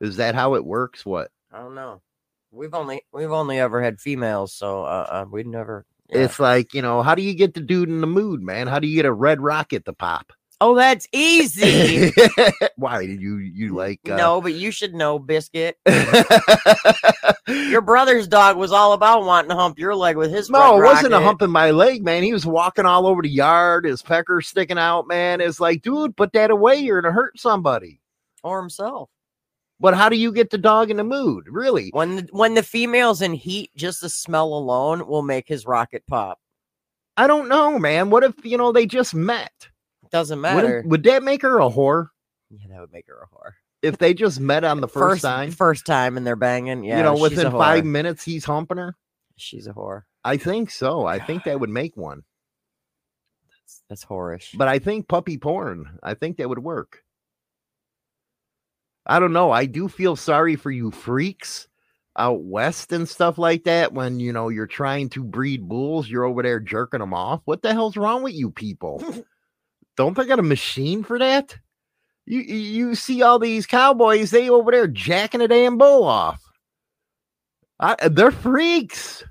[0.00, 1.04] Is that how it works?
[1.04, 1.30] What?
[1.52, 2.00] I don't know.
[2.54, 5.84] We've only we've only ever had females, so uh, uh we'd never.
[6.08, 6.18] yeah.
[6.18, 8.68] It's like, you know, how do you get the dude in the mood, man?
[8.68, 10.32] How do you get a red rocket to pop?
[10.60, 12.12] oh, that's easy.
[12.76, 15.78] Why did you you like uh, no, but you should know, Biscuit.
[17.46, 20.48] Your brother's dog was all about wanting to hump your leg with his.
[20.48, 22.22] No, it wasn't a hump in my leg, man.
[22.22, 25.42] He was walking all over the yard, his pecker sticking out, man.
[25.42, 26.76] It's like, dude, put that away.
[26.76, 28.00] You're gonna hurt somebody.
[28.42, 29.10] or himself.
[29.80, 31.44] But how do you get the dog in the mood?
[31.48, 31.90] Really?
[31.92, 36.04] When the, when the female's in heat, just the smell alone will make his rocket
[36.06, 36.38] pop.
[37.16, 38.10] I don't know, man.
[38.10, 39.52] What if you know they just met?
[40.10, 40.82] Doesn't matter.
[40.86, 42.08] Would that make her a whore?
[42.50, 43.52] Yeah, that would make her a whore.
[43.82, 46.96] If they just met on the first, first time, first time, and they're banging, yeah,
[46.96, 48.96] you know, within five minutes, he's humping her.
[49.36, 50.02] She's a whore.
[50.24, 51.04] I think so.
[51.04, 52.22] I think that would make one.
[53.50, 54.56] That's that's whorish.
[54.56, 55.98] But I think puppy porn.
[56.02, 57.03] I think that would work.
[59.06, 59.50] I don't know.
[59.50, 61.68] I do feel sorry for you freaks
[62.16, 66.24] out west and stuff like that when you know you're trying to breed bulls you're
[66.24, 69.02] over there jerking them off what the hell's wrong with you people?
[69.96, 71.56] Don't they got a machine for that?
[72.26, 76.40] You you see all these cowboys they over there jacking a damn bull off.
[77.78, 79.24] I, uh, they're freaks.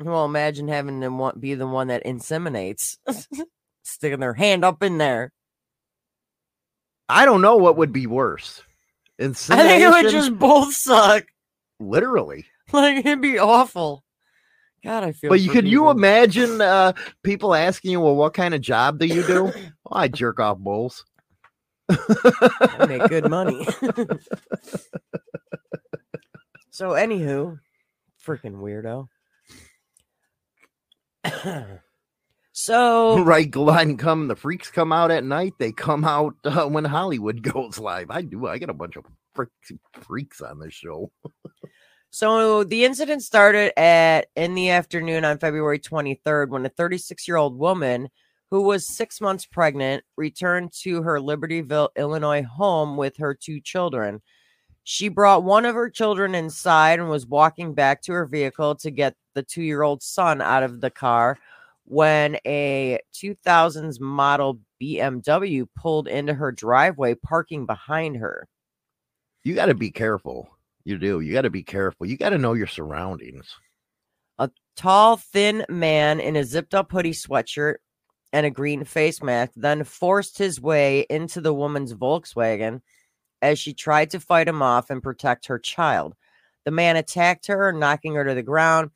[0.00, 2.98] Well imagine having them want be the one that inseminates
[3.82, 5.32] sticking their hand up in there.
[7.08, 8.62] I don't know what would be worse
[9.18, 9.66] Insemination?
[9.66, 11.24] i think it would just both suck
[11.80, 12.46] literally.
[12.70, 14.04] Like it'd be awful.
[14.84, 15.30] God, I feel.
[15.30, 16.92] But you could you imagine uh,
[17.22, 19.54] people asking you, "Well, what kind of job do you do?" well,
[19.90, 21.06] I jerk off bulls.
[21.88, 23.66] I make good money.
[26.70, 27.58] so, anywho,
[28.22, 29.08] freaking weirdo.
[32.58, 35.54] so right, Glenn, come the freaks come out at night.
[35.60, 38.10] They come out uh, when Hollywood goes live.
[38.10, 38.48] I do.
[38.48, 41.12] I get a bunch of freaks, freaks on this show.
[42.10, 47.36] So the incident started at in the afternoon on February 23rd when a 36 year
[47.36, 48.08] old woman
[48.50, 54.20] who was six months pregnant returned to her Libertyville, Illinois home with her two children.
[54.82, 58.90] She brought one of her children inside and was walking back to her vehicle to
[58.90, 61.38] get the two year old son out of the car
[61.88, 68.46] when a 2000s model BMW pulled into her driveway, parking behind her.
[69.44, 70.58] You got to be careful
[70.88, 71.20] you do.
[71.20, 72.06] You got to be careful.
[72.06, 73.54] You got to know your surroundings.
[74.38, 77.76] A tall, thin man in a zipped up hoodie sweatshirt
[78.32, 82.80] and a green face mask then forced his way into the woman's Volkswagen
[83.42, 86.14] as she tried to fight him off and protect her child.
[86.64, 88.90] The man attacked her, knocking her to the ground,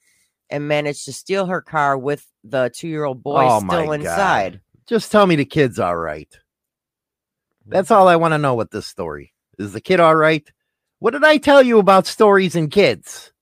[0.49, 4.53] and managed to steal her car with the two year old boy oh still inside.
[4.53, 4.61] God.
[4.87, 6.29] Just tell me the kid's all right.
[7.67, 9.33] That's all I want to know with this story.
[9.59, 10.47] Is the kid all right?
[10.99, 13.33] What did I tell you about stories and kids?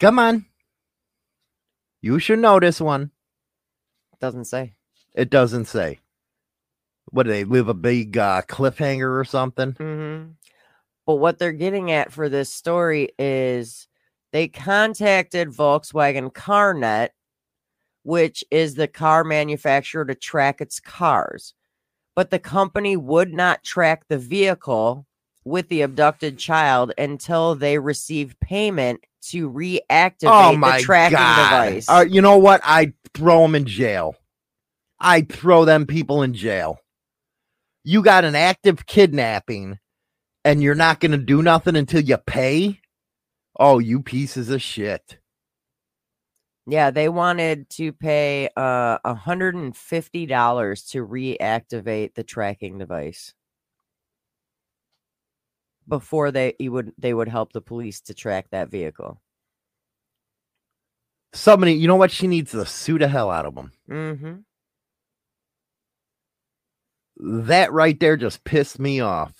[0.00, 0.46] Come on.
[2.00, 3.10] You should know this one.
[4.20, 4.74] Doesn't say.
[5.14, 6.00] It doesn't say.
[7.06, 9.72] What do they leave a big uh, cliffhanger or something?
[9.72, 10.30] Mm-hmm.
[11.06, 13.88] But what they're getting at for this story is
[14.34, 17.10] they contacted Volkswagen CarNet,
[18.02, 21.54] which is the car manufacturer to track its cars.
[22.16, 25.06] But the company would not track the vehicle
[25.44, 31.66] with the abducted child until they receive payment to reactivate oh the tracking God.
[31.66, 31.88] device.
[31.88, 32.60] Uh, you know what?
[32.64, 34.16] I'd throw them in jail.
[34.98, 36.80] I'd throw them people in jail.
[37.84, 39.78] You got an active kidnapping
[40.44, 42.80] and you're not going to do nothing until you pay?
[43.58, 45.18] Oh, you pieces of shit.
[46.66, 53.34] Yeah, they wanted to pay uh $150 to reactivate the tracking device
[55.86, 59.20] before they he would they would help the police to track that vehicle.
[61.34, 62.12] Somebody, you know what?
[62.12, 63.72] She needs to sue the hell out of them.
[63.90, 64.34] Mm-hmm.
[67.46, 69.32] That right there just pissed me off.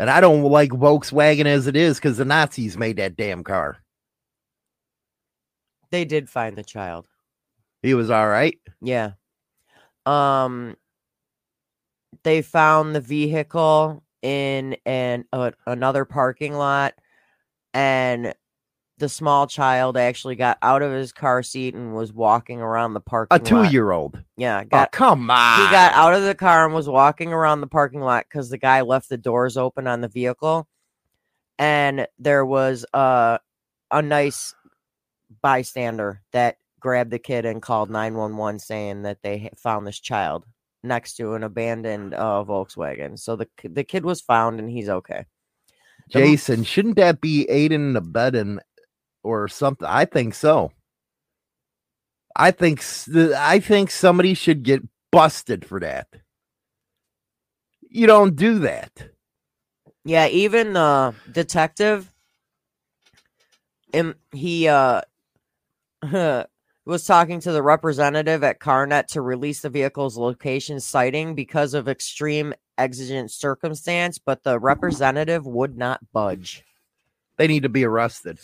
[0.00, 3.82] And I don't like Volkswagen as it is because the Nazis made that damn car.
[5.90, 7.06] They did find the child.
[7.82, 8.58] He was all right.
[8.80, 9.12] Yeah.
[10.06, 10.78] Um
[12.22, 16.94] they found the vehicle in an uh, another parking lot
[17.74, 18.32] and
[19.00, 23.00] the small child actually got out of his car seat and was walking around the
[23.00, 26.64] parking a two-year-old yeah oh, got, oh, come on he got out of the car
[26.64, 30.00] and was walking around the parking lot because the guy left the doors open on
[30.00, 30.68] the vehicle
[31.58, 33.40] and there was a
[33.90, 34.54] a nice
[35.42, 40.46] bystander that grabbed the kid and called 911 saying that they found this child
[40.82, 43.18] next to an abandoned uh, Volkswagen.
[43.18, 45.26] So the the kid was found and he's okay.
[46.08, 48.58] Jason, shouldn't that be aiding and abetting
[49.22, 49.86] or something?
[49.88, 50.72] I think so.
[52.34, 56.08] I think I think somebody should get busted for that.
[57.88, 59.10] You don't do that.
[60.04, 62.10] Yeah, even the detective,
[63.92, 65.02] and he uh
[66.86, 71.88] was talking to the representative at CarNet to release the vehicle's location sighting because of
[71.88, 76.64] extreme exigent circumstance, but the representative would not budge.
[77.36, 78.38] They need to be arrested.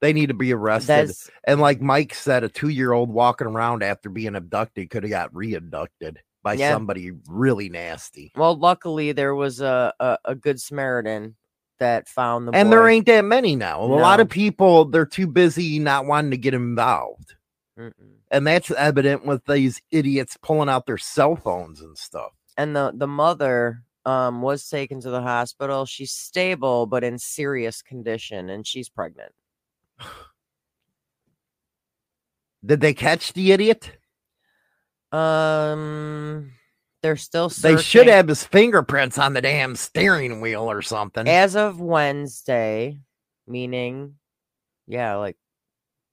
[0.00, 1.08] They need to be arrested.
[1.08, 5.02] That's, and like Mike said, a two year old walking around after being abducted could
[5.02, 6.20] have got re abducted.
[6.42, 6.72] by yeah.
[6.72, 8.32] somebody really nasty.
[8.36, 11.36] Well, luckily there was a, a, a good Samaritan
[11.78, 12.76] that found the and boy.
[12.76, 13.86] there ain't that many now.
[13.86, 13.94] No.
[13.94, 17.34] A lot of people they're too busy not wanting to get involved,
[17.78, 17.92] Mm-mm.
[18.30, 22.32] and that's evident with these idiots pulling out their cell phones and stuff.
[22.56, 25.86] And the the mother um was taken to the hospital.
[25.86, 29.32] She's stable but in serious condition, and she's pregnant.
[32.64, 33.92] Did they catch the idiot?
[35.12, 36.52] Um,
[37.02, 37.76] they're still searching.
[37.76, 41.28] They should have his fingerprints on the damn steering wheel or something.
[41.28, 43.00] As of Wednesday,
[43.46, 44.16] meaning,
[44.86, 45.36] yeah, like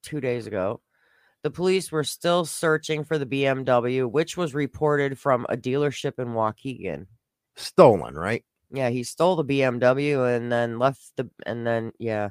[0.03, 0.81] two days ago,
[1.43, 6.29] the police were still searching for the BMW, which was reported from a dealership in
[6.29, 7.07] Waukegan.
[7.55, 8.43] Stolen, right?
[8.71, 12.29] Yeah, he stole the BMW and then left the, and then, yeah.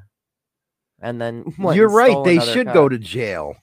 [1.01, 2.24] And then you're right.
[2.24, 2.74] They should car.
[2.74, 3.57] go to jail.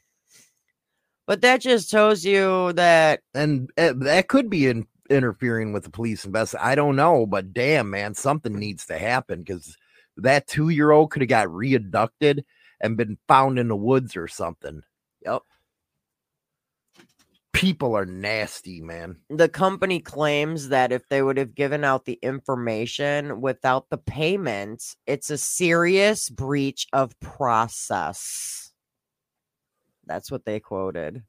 [1.27, 5.89] But that just shows you that, and uh, that could be in, interfering with the
[5.89, 6.67] police investigation.
[6.67, 9.77] I don't know, but damn, man, something needs to happen because
[10.17, 12.43] that two year old could have got reabducted
[12.81, 14.81] and been found in the woods or something.
[15.23, 15.41] Yep.
[17.61, 19.17] People are nasty, man.
[19.29, 24.95] The company claims that if they would have given out the information without the payment,
[25.05, 28.71] it's a serious breach of process.
[30.07, 31.21] That's what they quoted.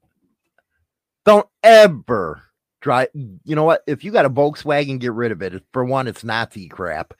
[1.23, 2.41] Don't ever
[2.81, 3.09] drive.
[3.13, 3.83] You know what?
[3.85, 5.63] If you got a Volkswagen, get rid of it.
[5.71, 7.13] For one, it's Nazi crap.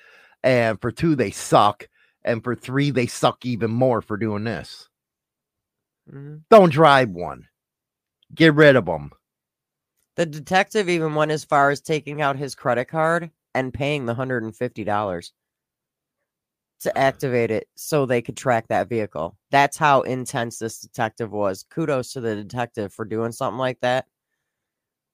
[0.44, 1.88] And for two, they suck.
[2.24, 4.90] And for three, they suck even more for doing this.
[6.12, 6.38] Mm-hmm.
[6.50, 7.48] Don't drive one.
[8.34, 9.12] Get rid of them.
[10.16, 14.16] The detective even went as far as taking out his credit card and paying the
[14.16, 15.32] $150
[16.82, 19.38] to activate it so they could track that vehicle.
[19.52, 21.64] That's how intense this detective was.
[21.64, 24.06] Kudos to the detective for doing something like that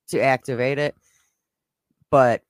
[0.10, 0.96] to activate it.
[2.12, 2.42] But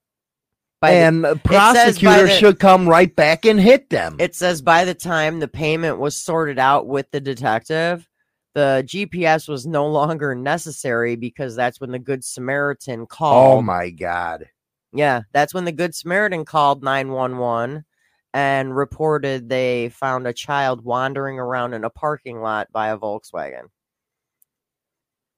[0.81, 4.15] and the, the prosecutor the, should come right back and hit them.
[4.19, 8.08] It says by the time the payment was sorted out with the detective,
[8.53, 13.59] the GPS was no longer necessary because that's when the Good Samaritan oh called.
[13.59, 14.45] Oh my God.
[14.91, 17.85] Yeah, that's when the Good Samaritan called 911
[18.33, 23.69] and reported they found a child wandering around in a parking lot by a Volkswagen.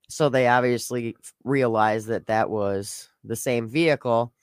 [0.09, 4.33] So they obviously realized that that was the same vehicle.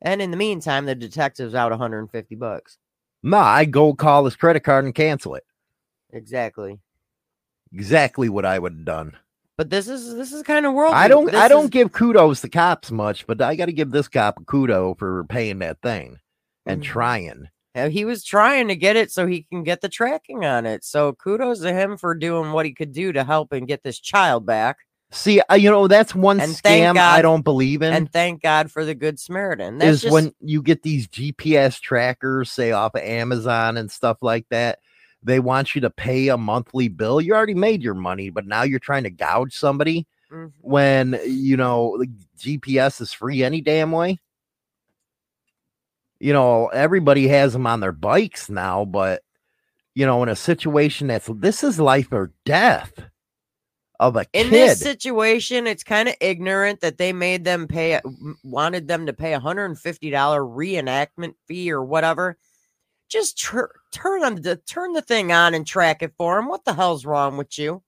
[0.00, 2.78] And in the meantime, the detective's out 150 bucks.
[3.22, 5.44] My, I go call his credit card and cancel it.
[6.12, 6.78] Exactly.
[7.72, 9.16] Exactly what I would have done.
[9.56, 10.94] But this is this is kind of world.
[10.94, 11.70] I don't I don't is...
[11.70, 15.24] give kudos to cops much, but I got to give this cop a kudo for
[15.24, 16.18] paying that thing
[16.66, 16.92] and mm-hmm.
[16.92, 20.84] trying he was trying to get it so he can get the tracking on it.
[20.84, 23.98] So kudos to him for doing what he could do to help and get this
[23.98, 24.78] child back.
[25.10, 27.92] See, uh, you know that's one and scam God, I don't believe in.
[27.92, 29.78] And thank God for the Good Samaritan.
[29.78, 30.12] That's is just...
[30.12, 34.78] when you get these GPS trackers, say off of Amazon and stuff like that.
[35.22, 37.20] They want you to pay a monthly bill.
[37.20, 40.48] You already made your money, but now you're trying to gouge somebody mm-hmm.
[40.60, 42.02] when you know
[42.38, 44.18] GPS is free any damn way
[46.22, 49.24] you know, everybody has them on their bikes now, but
[49.92, 52.92] you know, in a situation that's this is life or death
[53.98, 54.52] of a in kid.
[54.52, 58.00] this situation, it's kind of ignorant that they made them pay,
[58.44, 62.38] wanted them to pay a hundred and fifty dollar reenactment fee or whatever.
[63.12, 66.48] Just turn on the turn the thing on and track it for him.
[66.48, 67.82] What the hell's wrong with you?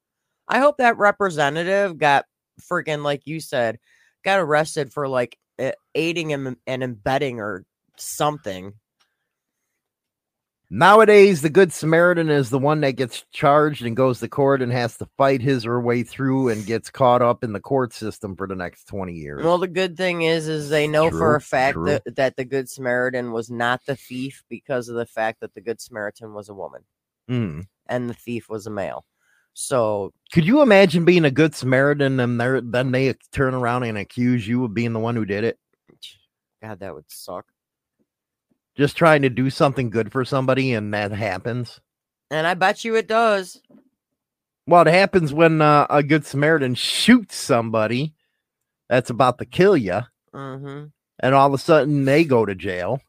[0.48, 2.26] I hope that representative got
[2.60, 3.78] freaking like you said,
[4.22, 5.38] got arrested for like
[5.94, 7.64] aiding and, and embedding or
[7.96, 8.74] something.
[10.76, 14.72] Nowadays, the Good Samaritan is the one that gets charged and goes to court and
[14.72, 17.92] has to fight his or her way through and gets caught up in the court
[17.92, 19.44] system for the next 20 years.
[19.44, 22.44] Well, the good thing is, is they know true, for a fact that, that the
[22.44, 26.48] Good Samaritan was not the thief because of the fact that the Good Samaritan was
[26.48, 26.82] a woman
[27.30, 27.64] mm.
[27.86, 29.04] and the thief was a male.
[29.52, 32.40] So, could you imagine being a Good Samaritan and
[32.74, 35.56] then they turn around and accuse you of being the one who did it?
[36.60, 37.46] God, that would suck
[38.76, 41.80] just trying to do something good for somebody and that happens.
[42.30, 43.60] And I bet you it does.
[44.66, 48.14] Well, it happens when uh, a good Samaritan shoots somebody
[48.88, 50.00] that's about to kill you.
[50.34, 50.86] Mm-hmm.
[51.20, 53.00] And all of a sudden they go to jail.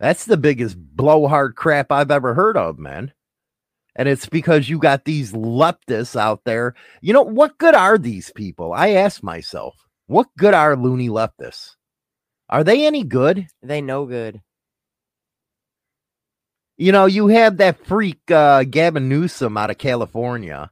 [0.00, 3.12] That's the biggest blowhard crap I've ever heard of, man.
[3.96, 6.74] And it's because you got these leftists out there.
[7.00, 8.72] You know, what good are these people?
[8.72, 9.76] I ask myself,
[10.06, 11.76] what good are loony leftists?
[12.54, 13.46] Are they any good?
[13.62, 14.40] They no good.
[16.76, 20.70] You know, you have that freak uh, Gavin Newsom out of California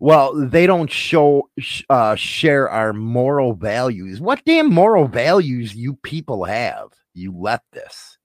[0.00, 1.50] well, they don't show
[1.90, 4.20] uh, share our moral values.
[4.20, 6.90] What damn moral values you people have?
[7.14, 8.16] You let this.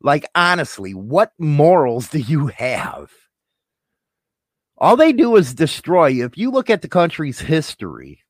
[0.00, 3.10] Like honestly, what morals do you have?
[4.78, 6.24] All they do is destroy.
[6.24, 8.20] If you look at the country's history,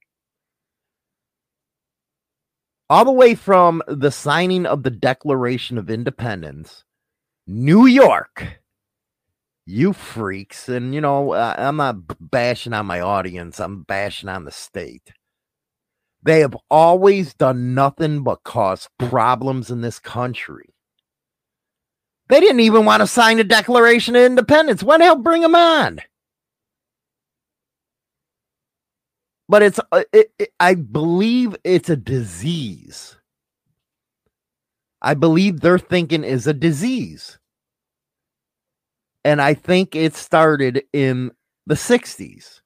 [2.91, 6.84] all the way from the signing of the Declaration of Independence,
[7.47, 8.61] New York
[9.70, 10.68] you freaks.
[10.68, 15.12] And, you know, I'm not bashing on my audience, I'm bashing on the state.
[16.22, 20.74] They have always done nothing but cause problems in this country.
[22.28, 24.82] They didn't even want to sign the Declaration of Independence.
[24.82, 26.01] When the hell bring them on?
[29.51, 33.16] But it's, uh, it, it, I believe it's a disease.
[35.03, 37.38] I believe their thinking is a disease
[39.24, 41.32] and I think it started in
[41.66, 42.61] the 60s.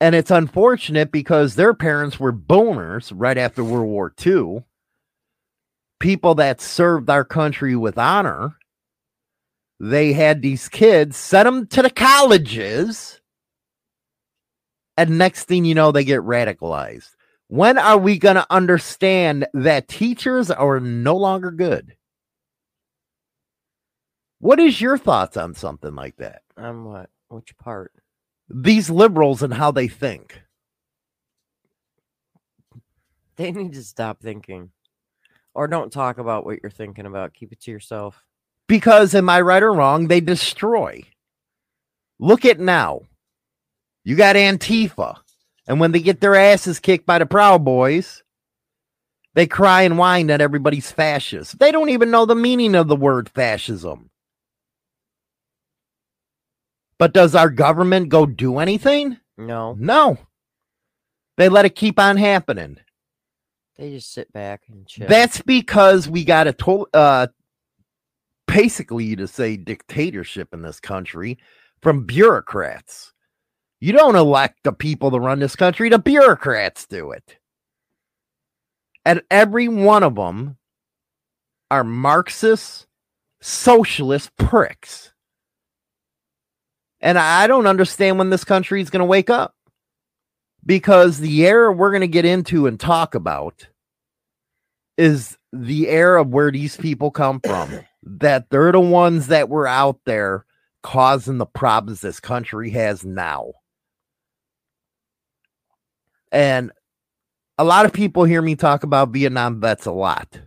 [0.00, 4.64] And it's unfortunate because their parents were boners right after World War II,
[5.98, 8.56] people that served our country with honor.
[9.80, 13.20] They had these kids, sent them to the colleges,
[14.96, 17.10] and next thing you know, they get radicalized.
[17.48, 21.96] When are we going to understand that teachers are no longer good?
[24.40, 26.42] What is your thoughts on something like that?
[26.56, 27.10] On what?
[27.28, 27.92] Which part?
[28.48, 30.42] These liberals and how they think.
[33.36, 34.70] They need to stop thinking.
[35.54, 37.34] Or don't talk about what you're thinking about.
[37.34, 38.22] Keep it to yourself.
[38.66, 40.08] Because, am I right or wrong?
[40.08, 41.04] They destroy.
[42.18, 43.02] Look at now.
[44.04, 45.16] You got Antifa.
[45.66, 48.22] And when they get their asses kicked by the Proud Boys,
[49.34, 51.58] they cry and whine that everybody's fascist.
[51.58, 54.10] They don't even know the meaning of the word fascism.
[56.98, 59.18] But does our government go do anything?
[59.36, 59.74] No.
[59.78, 60.18] No.
[61.36, 62.78] They let it keep on happening.
[63.76, 65.08] They just sit back and chill.
[65.08, 67.26] That's because we got a to- uh
[68.46, 71.38] basically to say dictatorship in this country
[71.82, 73.13] from bureaucrats.
[73.84, 77.36] You don't elect the people to run this country, the bureaucrats do it.
[79.04, 80.56] And every one of them
[81.70, 82.86] are Marxist,
[83.42, 85.12] socialist pricks.
[87.02, 89.54] And I don't understand when this country is going to wake up
[90.64, 93.68] because the era we're going to get into and talk about
[94.96, 97.80] is the era of where these people come from.
[98.02, 100.46] that they're the ones that were out there
[100.82, 103.52] causing the problems this country has now.
[106.34, 106.72] And
[107.56, 110.40] a lot of people hear me talk about Vietnam vets a lot.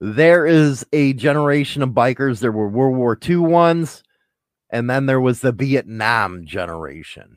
[0.00, 2.40] There is a generation of bikers.
[2.40, 4.04] There were World War II ones
[4.74, 7.36] and then there was the Vietnam generation.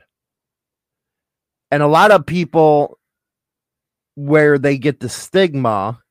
[1.70, 2.97] And a lot of people
[4.16, 6.01] where they get the stigma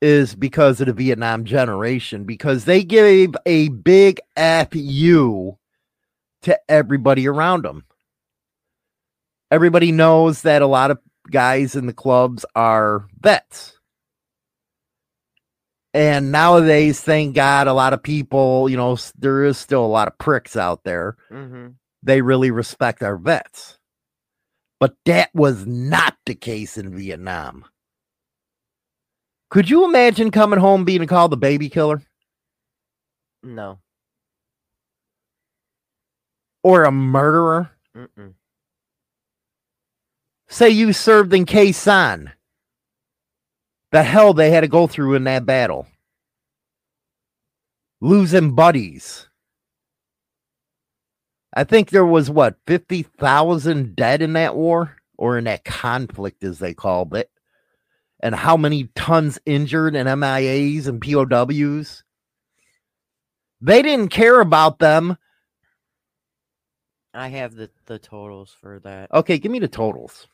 [0.00, 5.58] is because of the Vietnam generation, because they gave a big F you
[6.42, 7.84] to everybody around them.
[9.50, 10.98] Everybody knows that a lot of
[11.30, 13.78] guys in the clubs are vets.
[15.94, 20.06] And nowadays, thank God, a lot of people, you know, there is still a lot
[20.06, 21.16] of pricks out there.
[21.30, 21.68] Mm-hmm.
[22.02, 23.78] They really respect our vets.
[24.80, 27.64] But that was not the case in Vietnam.
[29.50, 32.02] Could you imagine coming home being called the baby killer?
[33.42, 33.78] No.
[36.62, 37.70] Or a murderer?
[37.96, 38.34] Mm-mm.
[40.48, 42.32] Say you served in Khe Sanh
[43.90, 45.86] the hell they had to go through in that battle.
[48.00, 49.28] Losing buddies.
[51.54, 56.58] I think there was what, 50,000 dead in that war or in that conflict, as
[56.58, 57.30] they called it.
[58.20, 62.04] And how many tons injured and MIAs and POWs?
[63.60, 65.16] They didn't care about them.
[67.14, 69.10] I have the, the totals for that.
[69.12, 70.28] Okay, give me the totals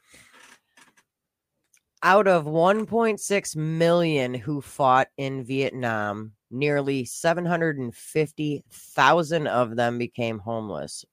[2.04, 11.06] out of 1.6 million who fought in Vietnam, nearly 750,000 of them became homeless.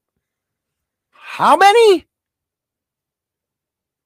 [1.11, 2.05] How many?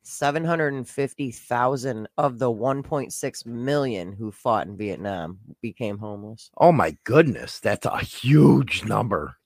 [0.03, 6.51] 750,000 of the 1.6 million who fought in Vietnam became homeless.
[6.57, 9.38] Oh my goodness, that's a huge number.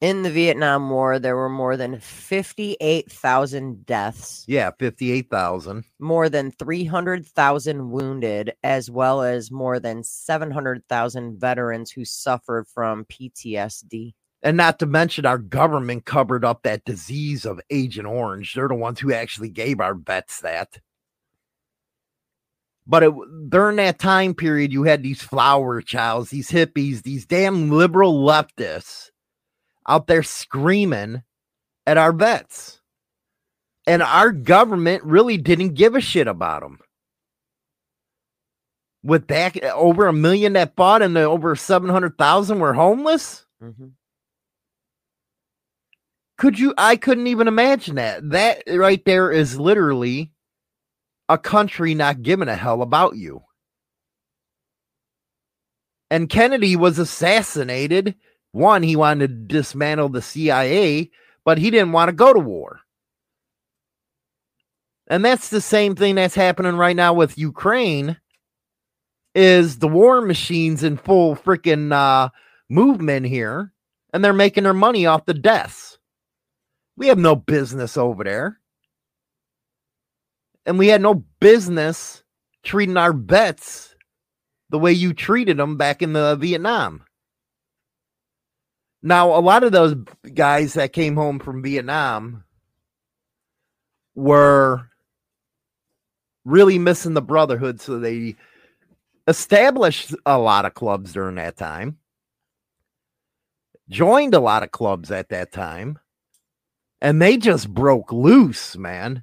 [0.00, 4.44] In the Vietnam War, there were more than 58,000 deaths.
[4.46, 5.84] Yeah, 58,000.
[5.98, 14.14] More than 300,000 wounded, as well as more than 700,000 veterans who suffered from PTSD.
[14.40, 18.54] And not to mention, our government covered up that disease of Agent Orange.
[18.54, 20.78] They're the ones who actually gave our vets that.
[22.86, 23.12] But it,
[23.48, 29.10] during that time period, you had these flower childs, these hippies, these damn liberal leftists
[29.88, 31.22] out there screaming
[31.86, 32.80] at our vets.
[33.86, 36.78] And our government really didn't give a shit about them.
[39.02, 43.46] With that, over a million that bought and the over 700,000 were homeless.
[43.62, 43.86] Mm-hmm.
[46.36, 46.74] Could you?
[46.76, 48.28] I couldn't even imagine that.
[48.30, 50.30] That right there is literally
[51.28, 53.42] a country not giving a hell about you.
[56.10, 58.14] And Kennedy was assassinated.
[58.52, 61.10] One, he wanted to dismantle the CIA,
[61.44, 62.80] but he didn't want to go to war.
[65.08, 68.18] And that's the same thing that's happening right now with Ukraine
[69.34, 72.28] is the war machines in full freaking uh,
[72.68, 73.72] movement here
[74.12, 75.98] and they're making their money off the deaths.
[76.96, 78.58] We have no business over there.
[80.66, 82.22] And we had no business
[82.62, 83.94] treating our vets
[84.70, 87.04] the way you treated them back in the Vietnam.
[89.02, 89.94] Now, a lot of those
[90.34, 92.44] guys that came home from Vietnam
[94.14, 94.88] were
[96.44, 98.34] really missing the brotherhood, so they
[99.28, 101.98] established a lot of clubs during that time,
[103.88, 105.98] joined a lot of clubs at that time,
[107.00, 109.22] and they just broke loose, man.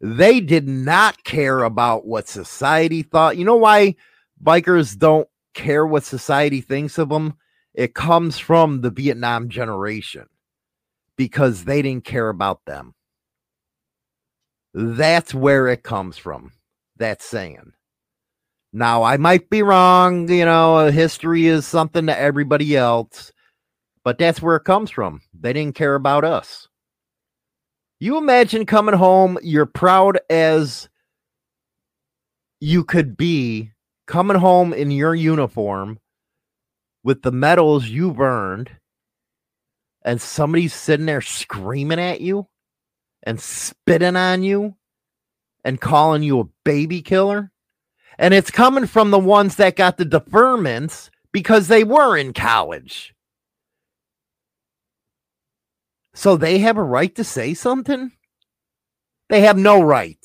[0.00, 3.38] They did not care about what society thought.
[3.38, 3.96] You know why
[4.40, 7.34] bikers don't care what society thinks of them?
[7.76, 10.26] It comes from the Vietnam generation
[11.16, 12.94] because they didn't care about them.
[14.72, 16.52] That's where it comes from.
[16.96, 17.72] That saying.
[18.72, 20.26] Now, I might be wrong.
[20.30, 23.30] You know, uh, history is something to everybody else,
[24.04, 25.20] but that's where it comes from.
[25.38, 26.68] They didn't care about us.
[28.00, 30.88] You imagine coming home, you're proud as
[32.60, 33.72] you could be,
[34.06, 35.98] coming home in your uniform
[37.06, 38.68] with the medals you've earned,
[40.02, 42.48] and somebody's sitting there screaming at you
[43.22, 44.74] and spitting on you
[45.64, 47.52] and calling you a baby killer.
[48.18, 53.14] And it's coming from the ones that got the deferments because they were in college.
[56.12, 58.10] So they have a right to say something?
[59.28, 60.18] They have no right.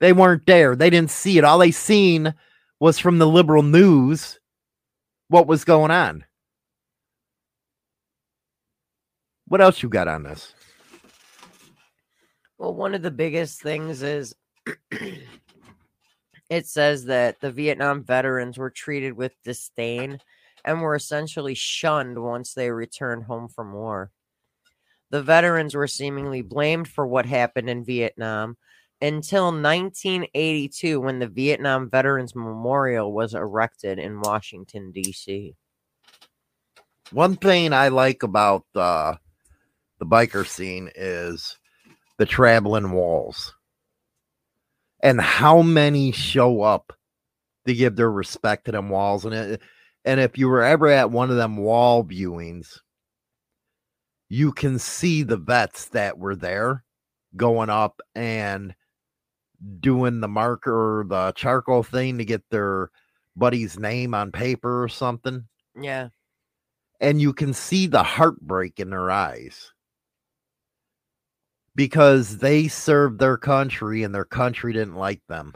[0.00, 0.76] They weren't there.
[0.76, 1.44] They didn't see it.
[1.44, 2.34] All they seen
[2.78, 4.38] was from the liberal news
[5.32, 6.24] what was going on.
[9.48, 10.52] What else you got on this?
[12.58, 14.34] Well, one of the biggest things is
[16.50, 20.20] it says that the Vietnam veterans were treated with disdain
[20.66, 24.10] and were essentially shunned once they returned home from war.
[25.10, 28.58] The veterans were seemingly blamed for what happened in Vietnam
[29.02, 35.56] until 1982 when the Vietnam Veterans Memorial was erected in Washington, D.C.
[37.10, 39.16] One thing I like about uh,
[39.98, 41.58] the biker scene is
[42.16, 43.52] the traveling walls
[45.02, 46.92] and how many show up
[47.66, 49.24] to give their respect to them walls.
[49.24, 49.62] And, it,
[50.04, 52.78] and if you were ever at one of them wall viewings,
[54.28, 56.84] you can see the vets that were there
[57.36, 58.74] going up and
[59.80, 62.90] doing the marker the charcoal thing to get their
[63.36, 65.44] buddy's name on paper or something.
[65.80, 66.08] Yeah.
[67.00, 69.72] And you can see the heartbreak in their eyes
[71.74, 75.54] because they served their country and their country didn't like them.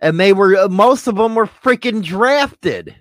[0.00, 2.96] And they were, uh, most of them were freaking drafted.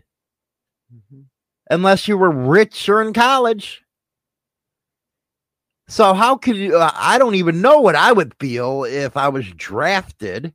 [0.94, 1.22] Mm-hmm.
[1.70, 3.85] Unless you were rich or in college.
[5.88, 6.78] So how could you?
[6.78, 10.54] Uh, I don't even know what I would feel if I was drafted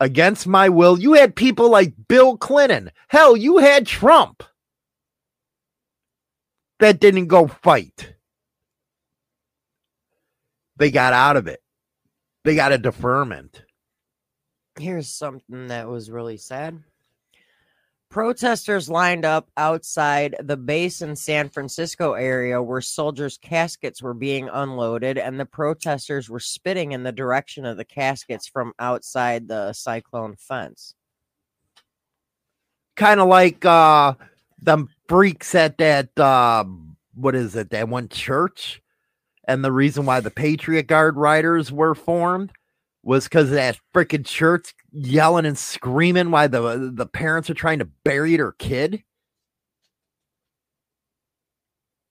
[0.00, 0.98] against my will.
[0.98, 2.90] You had people like Bill Clinton.
[3.08, 4.42] Hell, you had Trump
[6.80, 8.14] that didn't go fight.
[10.76, 11.60] They got out of it.
[12.44, 13.62] They got a deferment.
[14.78, 16.82] Here's something that was really sad.
[18.10, 24.48] Protesters lined up outside the base in San Francisco area where soldiers' caskets were being
[24.52, 29.72] unloaded, and the protesters were spitting in the direction of the caskets from outside the
[29.72, 30.96] cyclone fence.
[32.96, 34.14] Kind of like uh
[34.60, 36.64] the freaks at that uh
[37.14, 38.82] what is it, that one church?
[39.44, 42.50] And the reason why the Patriot Guard riders were formed
[43.02, 47.88] was because that freaking church yelling and screaming while the the parents are trying to
[48.04, 49.02] bury their kid.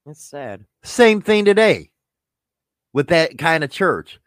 [0.05, 0.65] It's sad.
[0.83, 1.91] Same thing today
[2.93, 4.19] with that kind of church.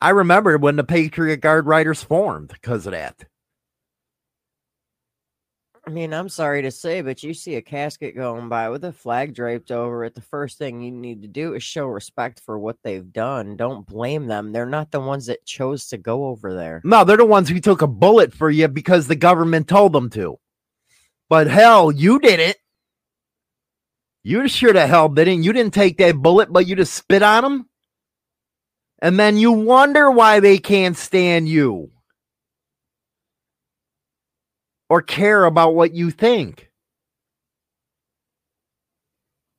[0.00, 3.24] I remember when the Patriot Guard Riders formed because of that.
[5.86, 8.92] I mean, I'm sorry to say, but you see a casket going by with a
[8.92, 10.14] flag draped over it.
[10.14, 13.56] The first thing you need to do is show respect for what they've done.
[13.56, 14.50] Don't blame them.
[14.50, 16.80] They're not the ones that chose to go over there.
[16.84, 20.08] No, they're the ones who took a bullet for you because the government told them
[20.10, 20.38] to.
[21.28, 22.56] But hell, you did it.
[24.22, 25.42] You sure the hell didn't.
[25.42, 27.68] You didn't take that bullet, but you just spit on them.
[29.00, 31.90] And then you wonder why they can't stand you
[34.88, 36.70] or care about what you think.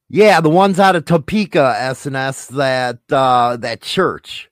[0.09, 4.49] Yeah, the ones out of Topeka, SNS, that uh, that church.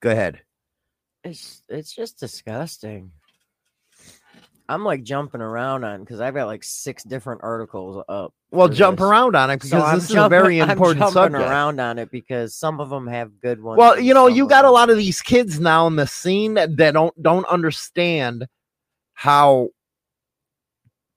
[0.00, 0.40] Go ahead.
[1.24, 3.10] It's it's just disgusting.
[4.68, 8.32] I'm like jumping around on because I've got like six different articles up.
[8.52, 9.06] Well, jump this.
[9.06, 11.50] around on it because so this is a very important I'm jumping subject.
[11.50, 13.78] around on it because some of them have good ones.
[13.78, 16.76] Well, you know, you got a lot of these kids now in the scene that,
[16.76, 18.46] that don't don't understand
[19.22, 19.68] how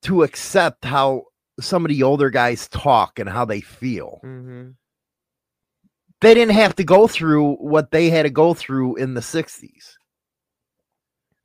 [0.04, 1.24] to accept how
[1.60, 4.20] some of the older guys talk and how they feel.
[4.24, 4.70] Mm-hmm.
[6.22, 9.94] They didn't have to go through what they had to go through in the 60s.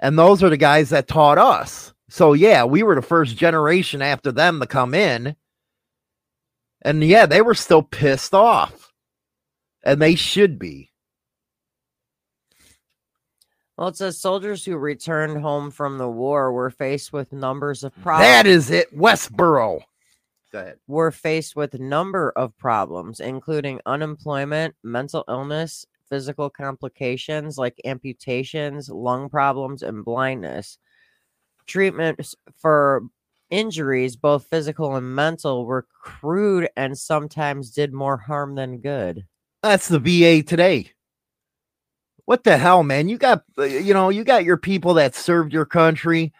[0.00, 1.94] And those are the guys that taught us.
[2.10, 5.36] So, yeah, we were the first generation after them to come in.
[6.82, 8.92] And yeah, they were still pissed off.
[9.82, 10.89] And they should be.
[13.80, 17.94] Well, it says soldiers who returned home from the war were faced with numbers of
[18.02, 18.28] problems.
[18.28, 19.80] That is it, Westboro.
[20.52, 20.76] Go ahead.
[20.86, 28.90] Were faced with a number of problems, including unemployment, mental illness, physical complications like amputations,
[28.90, 30.76] lung problems, and blindness.
[31.64, 33.04] Treatments for
[33.48, 39.24] injuries, both physical and mental, were crude and sometimes did more harm than good.
[39.62, 40.92] That's the VA today.
[42.30, 43.08] What the hell, man?
[43.08, 46.32] You got, uh, you know, you got your people that served your country.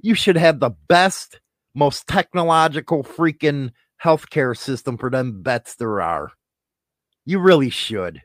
[0.00, 1.40] You should have the best,
[1.74, 6.30] most technological freaking healthcare system for them vets there are.
[7.24, 8.22] You really should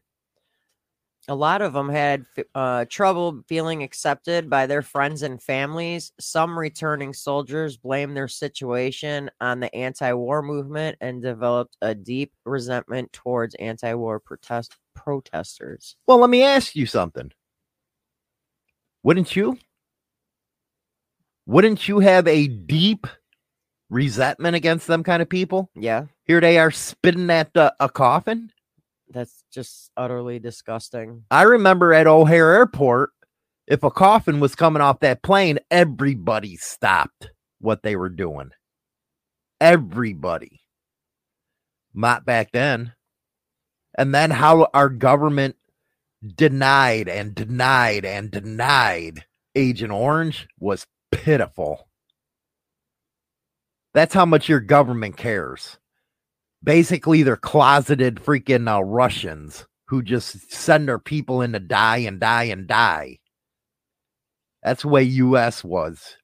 [1.29, 6.11] a lot of them had uh, trouble feeling accepted by their friends and families.
[6.19, 12.31] Some returning soldiers blamed their situation on the anti war movement and developed a deep
[12.45, 15.95] resentment towards anti war protest- protesters.
[16.07, 17.31] Well, let me ask you something.
[19.03, 19.57] Wouldn't you?
[21.45, 23.07] Wouldn't you have a deep
[23.89, 25.69] resentment against them kind of people?
[25.75, 26.07] Yeah.
[26.25, 28.51] Here they are spitting at uh, a coffin
[29.09, 31.23] that's just utterly disgusting.
[31.31, 33.11] I remember at O'Hare Airport,
[33.65, 37.29] if a coffin was coming off that plane, everybody stopped
[37.59, 38.51] what they were doing.
[39.61, 40.61] Everybody.
[41.93, 42.93] Not back then.
[43.97, 45.55] And then how our government
[46.35, 49.25] denied and denied and denied
[49.55, 51.87] Agent Orange was pitiful.
[53.93, 55.79] That's how much your government cares
[56.63, 62.19] basically they're closeted freaking uh, Russians who just send their people in to die and
[62.19, 63.19] die and die.
[64.63, 66.17] That's the way US was.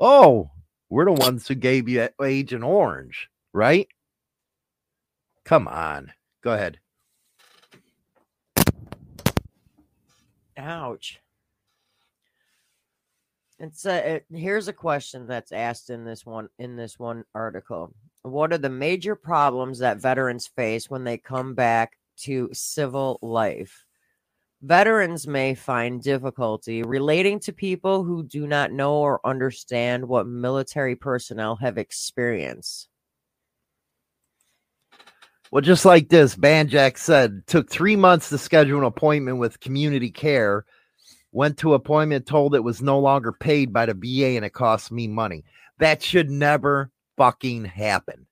[0.00, 0.50] Oh,
[0.90, 3.88] we're the ones who gave you Agent Orange, right?
[5.44, 6.12] Come on.
[6.44, 6.78] Go ahead.
[10.58, 11.18] Ouch.
[13.58, 17.24] And so uh, it, here's a question that's asked in this one in this one
[17.34, 17.94] article.
[18.22, 23.86] What are the major problems that veterans face when they come back to civil life?
[24.60, 30.94] Veterans may find difficulty relating to people who do not know or understand what military
[30.94, 32.88] personnel have experienced.
[35.50, 40.10] Well, just like this, Banjack said, took three months to schedule an appointment with community
[40.10, 40.64] care.
[41.32, 44.90] Went to appointment, told it was no longer paid by the VA and it cost
[44.90, 45.44] me money.
[45.78, 48.26] That should never fucking happen.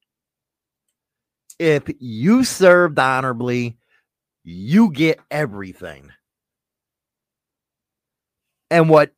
[1.59, 3.77] If you served honorably,
[4.45, 6.11] you get everything.
[8.71, 9.13] And what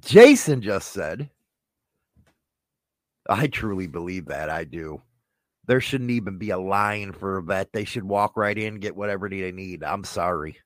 [0.00, 1.30] Jason just said,
[3.28, 4.50] I truly believe that.
[4.50, 5.00] I do.
[5.70, 7.72] There shouldn't even be a line for a vet.
[7.72, 9.84] They should walk right in, get whatever they need.
[9.84, 10.58] I'm sorry.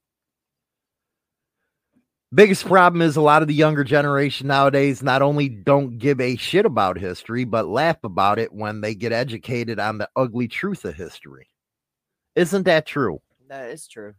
[2.34, 6.36] Biggest problem is a lot of the younger generation nowadays not only don't give a
[6.36, 10.86] shit about history, but laugh about it when they get educated on the ugly truth
[10.86, 11.50] of history.
[12.34, 13.20] Isn't that true?
[13.50, 14.14] That is true.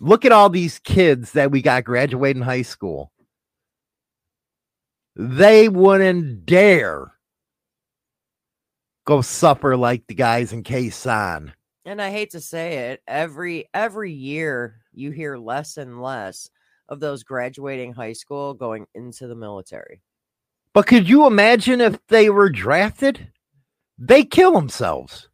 [0.00, 3.12] Look at all these kids that we got graduating high school.
[5.16, 7.11] They wouldn't dare
[9.04, 11.52] go suffer like the guys in Khe Sanh.
[11.84, 16.48] And I hate to say it, every every year you hear less and less
[16.88, 20.02] of those graduating high school going into the military.
[20.74, 23.28] But could you imagine if they were drafted?
[23.98, 25.28] They kill themselves.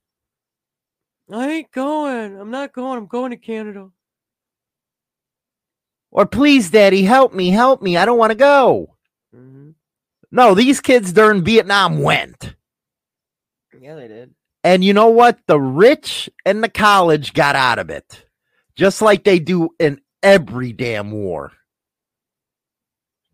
[1.31, 2.39] I ain't going.
[2.39, 2.99] I'm not going.
[2.99, 3.91] I'm going to Canada.
[6.11, 7.97] Or please, daddy, help me, help me.
[7.97, 8.97] I don't want to go.
[9.35, 9.71] Mm-hmm.
[10.31, 12.55] No, these kids during Vietnam went.
[13.81, 14.35] Yeah, they did.
[14.64, 15.39] And you know what?
[15.47, 18.26] The rich and the college got out of it,
[18.76, 21.53] just like they do in every damn war.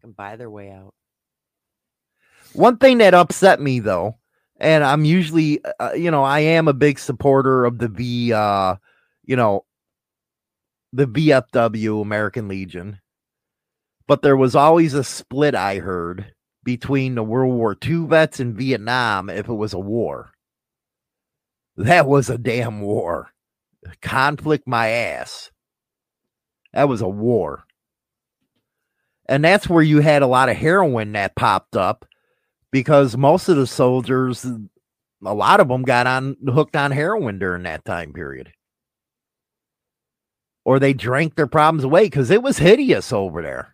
[0.01, 0.95] Can buy their way out.
[2.53, 4.18] One thing that upset me though,
[4.61, 8.76] and I'm usually, uh, you know, I am a big supporter of the V, uh,
[9.24, 9.64] you know,
[10.92, 13.01] the VFW American Legion,
[14.07, 16.32] but there was always a split I heard
[16.62, 20.34] between the World War II vets and Vietnam if it was a war.
[21.77, 23.31] That was a damn war.
[24.01, 25.51] Conflict my ass.
[26.72, 27.64] That was a war.
[29.29, 32.05] And that's where you had a lot of heroin that popped up
[32.70, 34.45] because most of the soldiers,
[35.25, 38.53] a lot of them got on hooked on heroin during that time period.
[40.64, 43.72] Or they drank their problems away because it was hideous over there.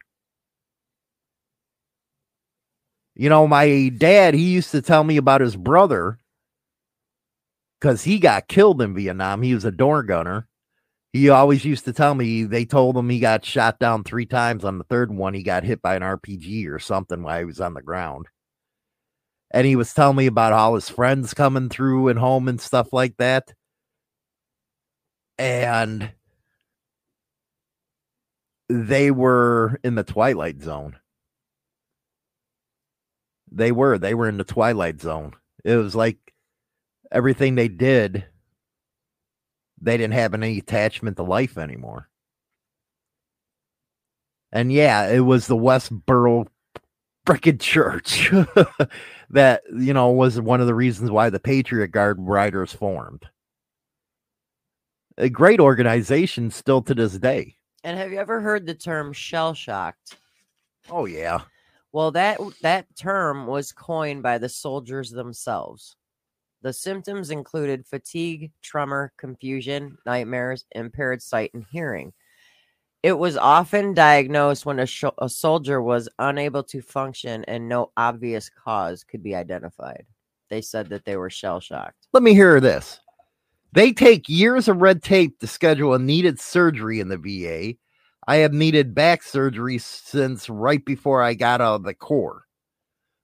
[3.15, 6.19] You know, my dad, he used to tell me about his brother
[7.81, 9.43] because he got killed in Vietnam.
[9.43, 10.47] He was a door gunner.
[11.13, 14.65] He always used to tell me they told him he got shot down three times.
[14.65, 17.61] On the third one, he got hit by an RPG or something while he was
[17.61, 18.27] on the ground.
[19.51, 22.93] And he was telling me about all his friends coming through and home and stuff
[22.93, 23.53] like that.
[25.39, 26.13] And
[28.69, 30.97] they were in the twilight zone.
[33.51, 33.99] They were.
[33.99, 35.35] They were in the twilight zone.
[35.65, 36.30] It was like
[37.11, 38.25] everything they did,
[39.81, 42.09] they didn't have any attachment to life anymore.
[44.53, 46.47] And yeah, it was the Westboro
[47.27, 48.31] freaking church
[49.31, 53.27] that, you know, was one of the reasons why the Patriot Guard Riders formed.
[55.19, 57.57] A great organization still to this day.
[57.85, 60.17] And have you ever heard the term shell shocked?
[60.91, 61.43] Oh yeah.
[61.93, 65.97] Well, that that term was coined by the soldiers themselves.
[66.63, 72.13] The symptoms included fatigue, tremor, confusion, nightmares, impaired sight and hearing.
[73.03, 77.93] It was often diagnosed when a, sh- a soldier was unable to function and no
[77.97, 80.05] obvious cause could be identified.
[80.51, 82.09] They said that they were shell shocked.
[82.13, 83.01] Let me hear this.
[83.73, 87.79] They take years of red tape to schedule a needed surgery in the VA.
[88.27, 92.45] I have needed back surgery since right before I got out of the Corps.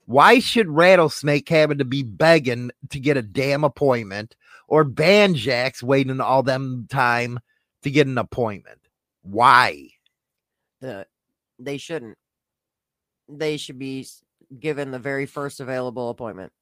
[0.07, 4.37] Why should Rattlesnake having to be begging to get a damn appointment
[4.69, 7.41] or Banjacks waiting all them time
[7.83, 8.81] to get an appointment?
[9.23, 9.89] Why?
[10.81, 11.07] The,
[11.59, 12.17] they shouldn't.
[13.29, 14.07] They should be
[14.59, 16.53] given the very first available appointment.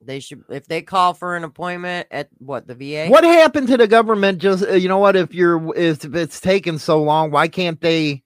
[0.00, 3.08] They should, if they call for an appointment at what the VA.
[3.08, 4.38] What happened to the government?
[4.38, 5.16] Just uh, you know what?
[5.16, 8.23] If you're if it's taken so long, why can't they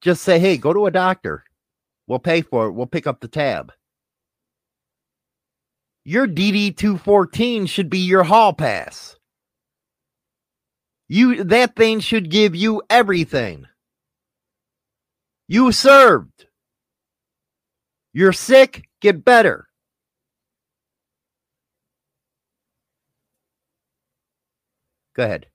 [0.00, 1.44] just say, hey, go to a doctor.
[2.06, 2.72] We'll pay for it.
[2.72, 3.72] We'll pick up the tab.
[6.04, 9.16] Your DD 214 should be your hall pass.
[11.08, 13.66] You that thing should give you everything.
[15.48, 16.46] You served.
[18.12, 19.68] You're sick, get better.
[25.14, 25.46] Go ahead.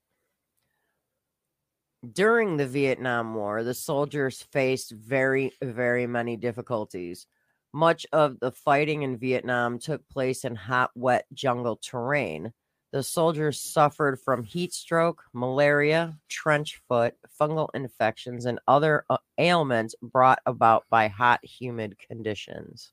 [2.09, 7.27] During the Vietnam War, the soldiers faced very, very many difficulties.
[7.73, 12.53] Much of the fighting in Vietnam took place in hot, wet jungle terrain.
[12.91, 19.93] The soldiers suffered from heat stroke, malaria, trench foot, fungal infections, and other uh, ailments
[20.01, 22.91] brought about by hot, humid conditions.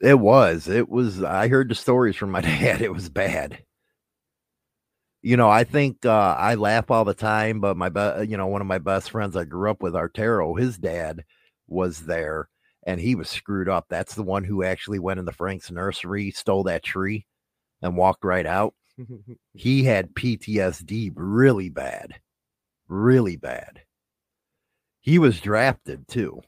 [0.00, 0.66] It was.
[0.66, 1.22] It was.
[1.22, 2.80] I heard the stories from my dad.
[2.80, 3.62] It was bad
[5.28, 8.46] you know, I think uh, I laugh all the time, but my, be- you know,
[8.46, 11.22] one of my best friends I grew up with, Artero, his dad
[11.66, 12.48] was there
[12.86, 13.84] and he was screwed up.
[13.90, 17.26] That's the one who actually went in the Frank's nursery, stole that tree,
[17.82, 18.72] and walked right out.
[19.52, 22.14] he had PTSD really bad,
[22.88, 23.82] really bad.
[25.02, 26.40] He was drafted too.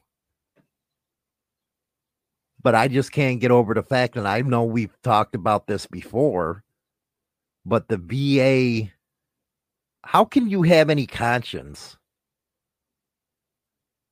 [2.63, 5.85] But I just can't get over the fact, and I know we've talked about this
[5.85, 6.63] before
[7.65, 8.91] but the VA,
[10.03, 11.97] how can you have any conscience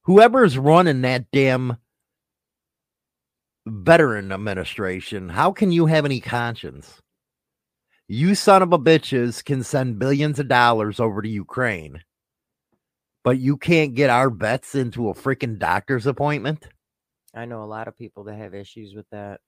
[0.03, 1.77] Whoever's running that damn
[3.67, 6.99] veteran administration, how can you have any conscience?
[8.07, 12.01] You son of a bitches can send billions of dollars over to Ukraine,
[13.23, 16.67] but you can't get our vets into a freaking doctor's appointment?
[17.35, 19.41] I know a lot of people that have issues with that.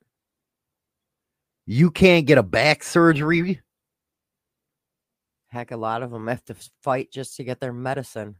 [1.65, 3.61] You can't get a back surgery?
[5.51, 8.35] Heck, a lot of them have to fight just to get their medicine.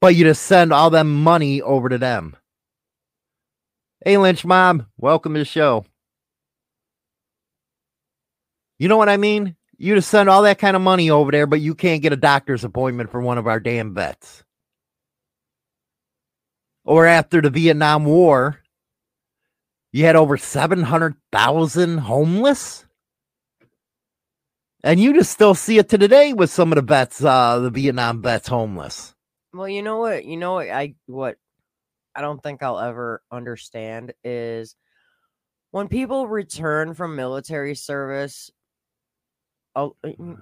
[0.00, 2.36] But you just send all that money over to them.
[4.02, 5.84] Hey, Lynch Mob, welcome to the show.
[8.78, 9.56] You know what I mean?
[9.76, 12.16] You just send all that kind of money over there, but you can't get a
[12.16, 14.42] doctor's appointment for one of our damn vets.
[16.84, 18.60] Or after the Vietnam War,
[19.92, 22.85] you had over 700,000 homeless.
[24.84, 27.70] And you just still see it to today with some of the vets, uh, the
[27.70, 29.14] Vietnam vets homeless.
[29.52, 30.24] Well, you know what?
[30.24, 30.68] You know what?
[30.68, 31.36] I what
[32.14, 34.76] I don't think I'll ever understand is
[35.70, 38.50] when people return from military service,
[39.74, 39.96] oh,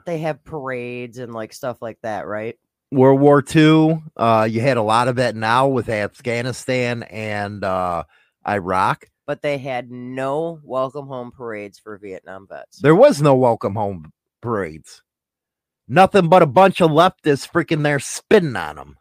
[0.04, 2.58] they have parades and like stuff like that, right?
[2.92, 8.04] World War II, uh, you had a lot of that now with Afghanistan and uh,
[8.46, 9.06] Iraq.
[9.26, 12.78] But they had no welcome home parades for Vietnam vets.
[12.80, 14.12] There was no welcome home
[14.44, 15.02] parades.
[15.88, 18.98] Nothing but a bunch of leftists freaking there spitting on them.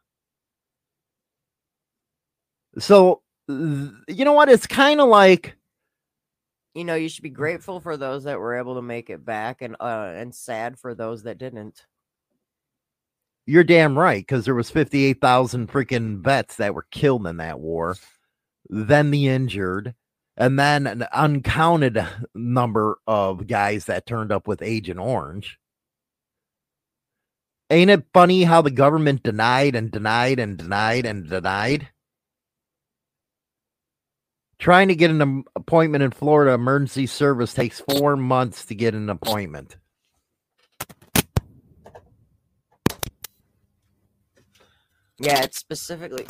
[2.80, 4.50] So, you know what?
[4.50, 5.56] It's kind of like
[6.74, 9.62] you know, you should be grateful for those that were able to make it back
[9.62, 11.86] and uh and sad for those that didn't.
[13.46, 17.96] You're damn right cuz there was 58,000 freaking vets that were killed in that war.
[18.70, 19.94] Then the injured
[20.38, 25.60] and then an uncounted number of guys that turned up with Agent Orange.
[27.70, 31.90] Ain't it funny how the government denied and denied and denied and denied?
[34.60, 39.10] Trying to get an appointment in Florida emergency service takes four months to get an
[39.10, 39.76] appointment.
[45.20, 46.26] Yeah, it's specifically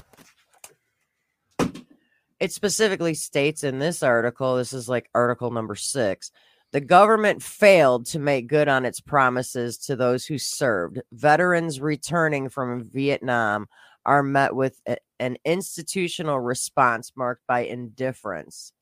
[2.44, 6.32] it specifically states in this article, this is like article number 6.
[6.74, 11.00] The government failed to make good on its promises to those who served.
[11.14, 13.68] Veterans returning from Vietnam
[14.06, 18.74] are met with a, an institutional response marked by indifference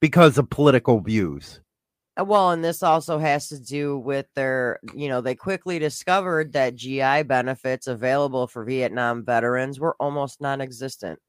[0.00, 1.60] because of political views.
[2.20, 6.52] Uh, well, and this also has to do with their, you know, they quickly discovered
[6.54, 11.20] that GI benefits available for Vietnam veterans were almost non existent.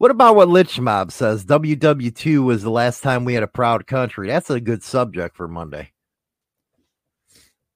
[0.00, 1.44] What about what Lynch Mob says?
[1.44, 4.28] WW2 was the last time we had a proud country.
[4.28, 5.92] That's a good subject for Monday.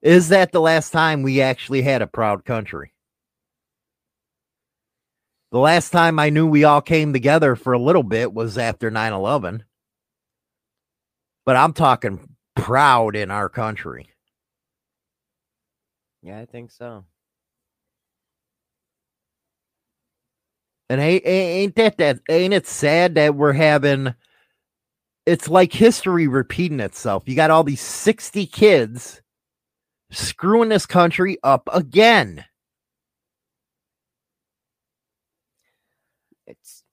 [0.01, 2.95] Is that the last time we actually had a proud country?
[5.53, 8.91] The last time I knew we all came together for a little bit was after
[8.91, 9.65] 9 11.
[11.45, 14.09] But I'm talking proud in our country.
[16.23, 17.05] Yeah, I think so.
[20.91, 24.15] And ain't, that that ain't it sad that we're having
[25.27, 27.23] it's like history repeating itself.
[27.27, 29.23] You got all these 60 kids
[30.11, 32.45] screwing this country up again.
[36.47, 36.85] It's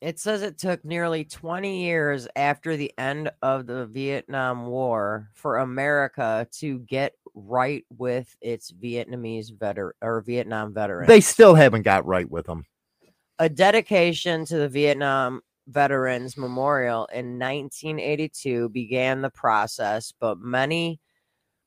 [0.00, 5.58] It says it took nearly 20 years after the end of the Vietnam War for
[5.58, 11.08] America to get right with its Vietnamese veteran or Vietnam veterans.
[11.08, 12.66] They still haven't got right with them.
[13.38, 21.00] A dedication to the Vietnam Veterans Memorial in 1982 began the process, but many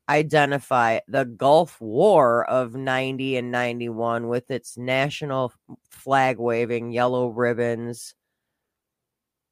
[0.09, 5.51] identify the Gulf War of 90 and 91 with its national
[5.89, 8.15] flag waving, yellow ribbons,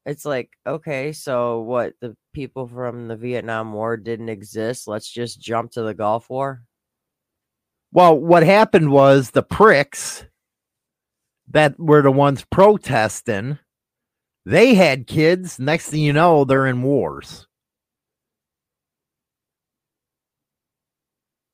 [0.05, 1.93] it's like, okay, so what?
[1.99, 4.87] The people from the Vietnam War didn't exist.
[4.87, 6.61] Let's just jump to the Gulf War.
[7.91, 10.25] Well, what happened was the pricks
[11.55, 13.57] that were the ones protesting,
[14.45, 15.57] they had kids.
[15.57, 17.47] Next thing you know, they're in wars.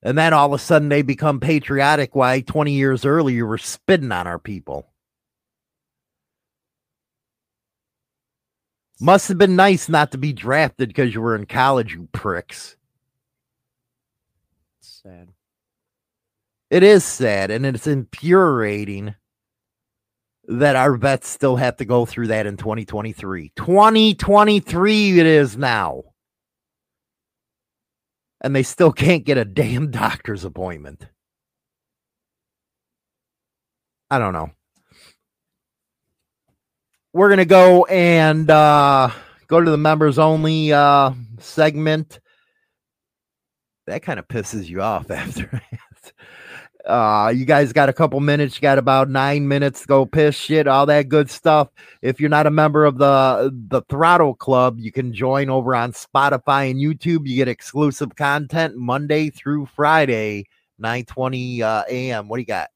[0.02, 2.16] And then all of a sudden they become patriotic.
[2.16, 4.88] Why 20 years earlier you were spitting on our people.
[9.00, 12.76] Must have been nice not to be drafted because you were in college, you pricks.
[14.80, 15.28] It's sad.
[16.70, 19.14] It is sad, and it's infuriating
[20.58, 23.52] that our vets still have to go through that in 2023.
[23.56, 26.04] 2023 it is now.
[28.40, 31.06] And they still can't get a damn doctor's appointment.
[34.10, 34.50] I don't know.
[37.14, 39.10] We're gonna go and uh,
[39.46, 42.20] go to the members only uh, segment.
[43.86, 45.62] That kind of pisses you off after.
[46.86, 48.56] Uh, you guys got a couple minutes.
[48.56, 51.68] You got about nine minutes to go piss shit, all that good stuff.
[52.00, 55.92] If you're not a member of the the Throttle Club, you can join over on
[55.92, 57.26] Spotify and YouTube.
[57.26, 60.46] You get exclusive content Monday through Friday,
[60.82, 62.28] 9:20 uh, a.m.
[62.28, 62.70] What do you got?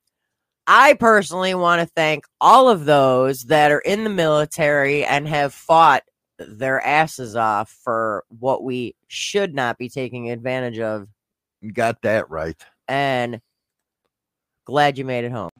[0.68, 5.54] I personally want to thank all of those that are in the military and have
[5.54, 6.02] fought
[6.38, 11.08] their asses off for what we should not be taking advantage of.
[11.60, 12.60] You got that right.
[12.88, 13.40] And
[14.66, 15.50] Glad you made it home.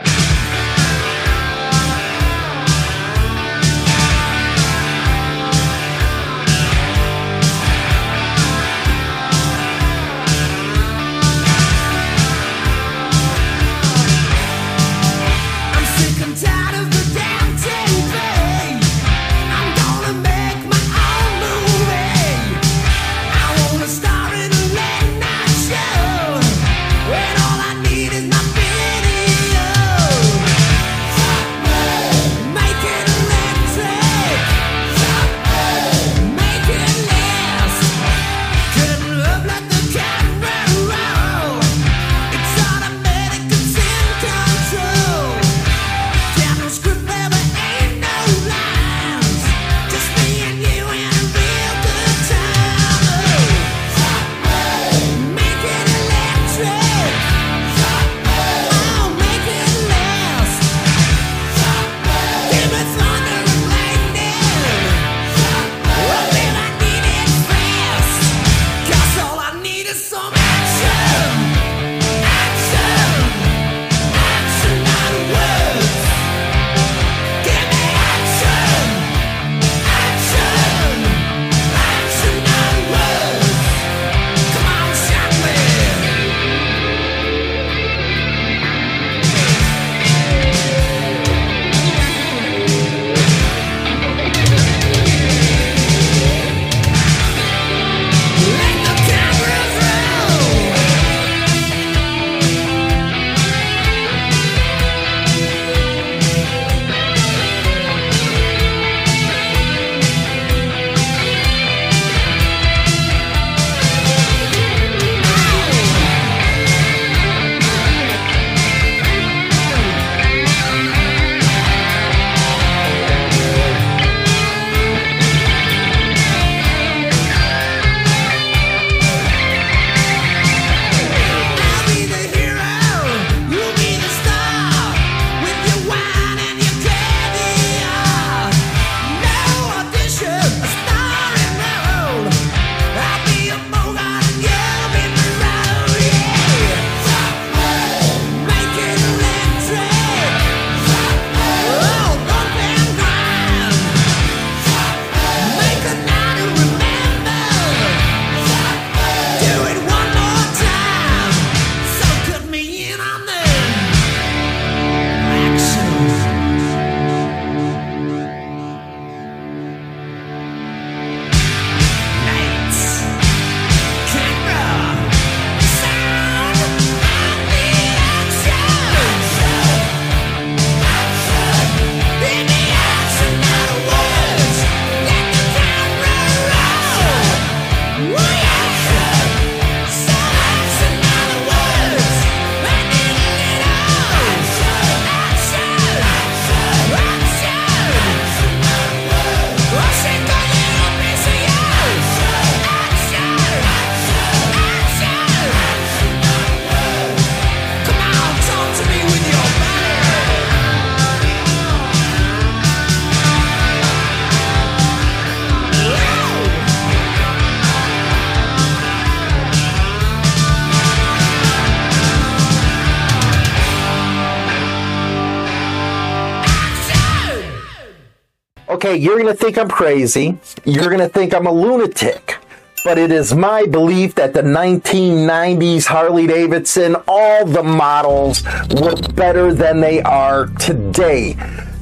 [228.99, 230.39] You're going to think I'm crazy.
[230.65, 232.39] You're going to think I'm a lunatic.
[232.85, 238.45] But it is my belief that the 1990s Harley Davidson, all the models
[238.81, 241.37] were better than they are today.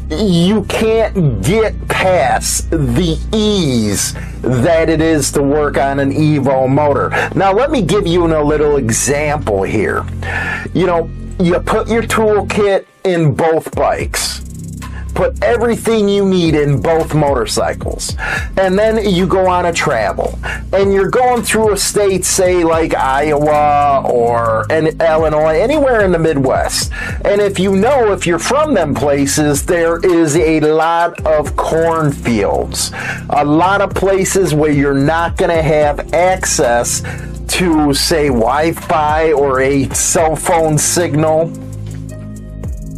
[0.09, 7.11] You can't get past the ease that it is to work on an Evo motor.
[7.35, 10.07] Now, let me give you a little example here.
[10.73, 14.45] You know, you put your toolkit in both bikes
[15.15, 18.17] put everything you need in both motorcycles.
[18.57, 20.39] And then you go on a travel.
[20.73, 26.93] And you're going through a state, say like Iowa or Illinois, anywhere in the Midwest.
[27.25, 32.91] And if you know, if you're from them places, there is a lot of cornfields.
[33.31, 37.03] A lot of places where you're not going to have access
[37.49, 41.53] to, say, Wi Fi or a cell phone signal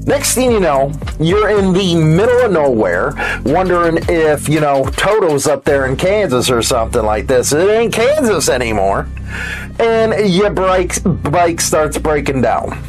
[0.07, 3.13] Next thing you know, you're in the middle of nowhere,
[3.45, 7.53] wondering if, you know, Toto's up there in Kansas or something like this.
[7.53, 9.09] It ain't Kansas anymore.
[9.81, 12.81] And your bike, bike starts breaking down.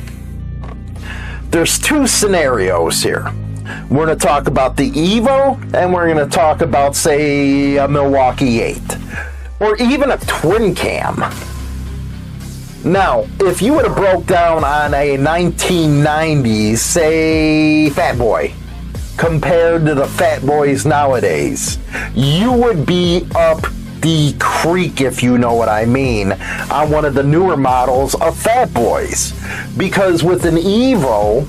[1.49, 3.33] There's two scenarios here.
[3.89, 7.87] We're going to talk about the Evo, and we're going to talk about, say, a
[7.87, 8.79] Milwaukee 8,
[9.59, 11.23] or even a twin cam.
[12.83, 18.53] Now, if you would have broke down on a 1990s, say, Fat Boy,
[19.17, 21.79] compared to the Fat Boys nowadays,
[22.13, 23.61] you would be up
[24.01, 26.33] the creek, if you know what I mean,
[26.71, 29.33] on one of the newer models of Fat Boys.
[29.75, 31.47] Because with an Evo,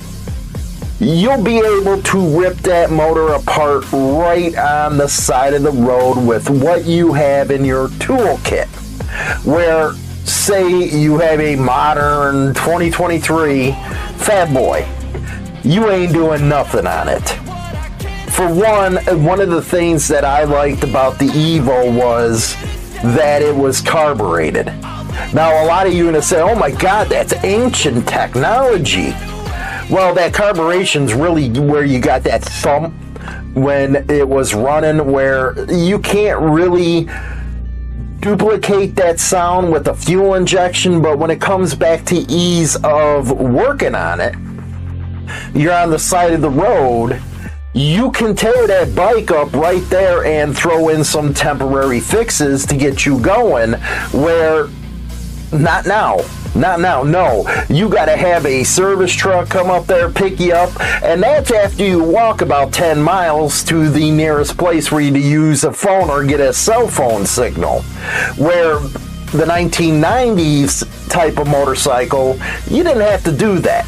[0.98, 6.16] you'll be able to rip that motor apart right on the side of the road
[6.26, 8.66] with what you have in your toolkit.
[9.44, 9.92] Where
[10.28, 14.86] say you have a modern 2023 Fat Boy,
[15.62, 17.28] you ain't doing nothing on it.
[18.30, 22.54] For one, one of the things that I liked about the Evo was
[23.02, 24.66] that it was carbureted.
[25.32, 29.10] Now, a lot of you are going to say, oh my God, that's ancient technology.
[29.90, 32.94] Well, that carburetion's really where you got that thump
[33.54, 37.08] when it was running, where you can't really
[38.20, 43.30] duplicate that sound with a fuel injection, but when it comes back to ease of
[43.30, 44.34] working on it,
[45.54, 47.20] you're on the side of the road.
[47.74, 52.76] You can tear that bike up right there and throw in some temporary fixes to
[52.76, 53.74] get you going.
[54.12, 54.68] Where
[55.52, 56.18] not now.
[56.54, 57.46] Not now, no.
[57.68, 61.52] You got to have a service truck come up there, pick you up, and that's
[61.52, 65.72] after you walk about 10 miles to the nearest place where you to use a
[65.72, 67.82] phone or get a cell phone signal.
[68.36, 68.80] Where
[69.30, 73.86] the 1990s type of motorcycle, you didn't have to do that.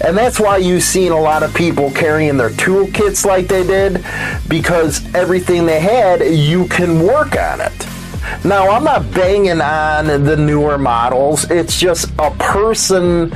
[0.00, 4.04] And that's why you've seen a lot of people carrying their toolkits like they did,
[4.48, 7.97] because everything they had, you can work on it.
[8.44, 11.50] Now, I'm not banging on the newer models.
[11.50, 13.32] It's just a person,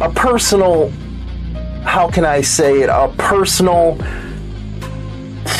[0.00, 0.90] a personal,
[1.84, 2.88] how can I say it?
[2.88, 3.98] A personal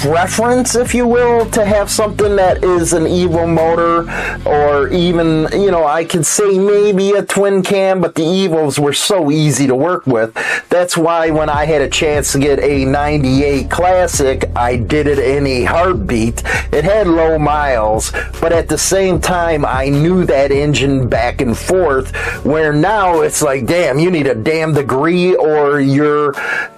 [0.02, 4.10] preference, if you will, to have something that is an Evo motor,
[4.44, 8.92] or even, you know, I could say maybe a twin cam, but the Evos were
[8.92, 10.34] so easy to work with.
[10.68, 15.20] That's why when I had a chance to get a 98 Classic, I did it
[15.20, 16.42] in a heartbeat.
[16.72, 18.10] It had low miles,
[18.40, 22.12] but at the same time, I knew that engine back and forth,
[22.44, 26.34] where now it's like, damn, you need a damn degree or you're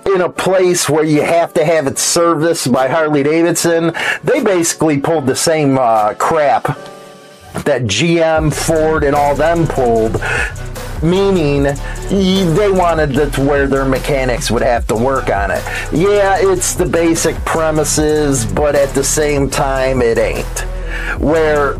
[0.06, 3.92] in a place where you have to have it serviced by Harley Davidson.
[4.22, 6.64] They basically pulled the same uh, crap
[7.64, 10.20] that GM, Ford, and all them pulled
[11.02, 15.62] meaning they wanted to where their mechanics would have to work on it.
[15.92, 20.60] Yeah, it's the basic premises, but at the same time, it ain't.
[21.20, 21.78] Where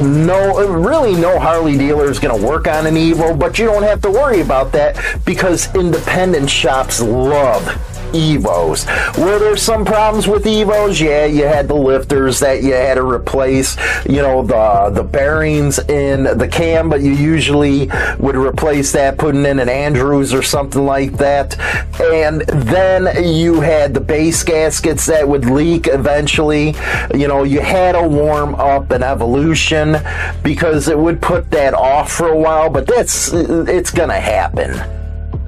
[0.00, 3.82] no, really, no Harley dealer is going to work on an Evo, but you don't
[3.82, 7.66] have to worry about that because independent shops love
[8.12, 8.86] Evos.
[9.18, 11.00] Were there some problems with Evos?
[11.00, 13.76] Yeah, you had the lifters that you had to replace,
[14.06, 19.44] you know, the the bearings in the cam, but you usually would replace that putting
[19.44, 21.58] in an Andrews or something like that.
[22.00, 26.74] And then you had the base gaskets that would leak eventually.
[27.14, 29.96] You know, you had to warm up an evolution
[30.42, 35.01] because it would put that off for a while, but that's it's gonna happen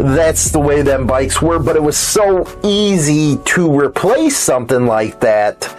[0.04, 5.20] that's the way them bikes were, but it was so easy to replace something like
[5.20, 5.74] that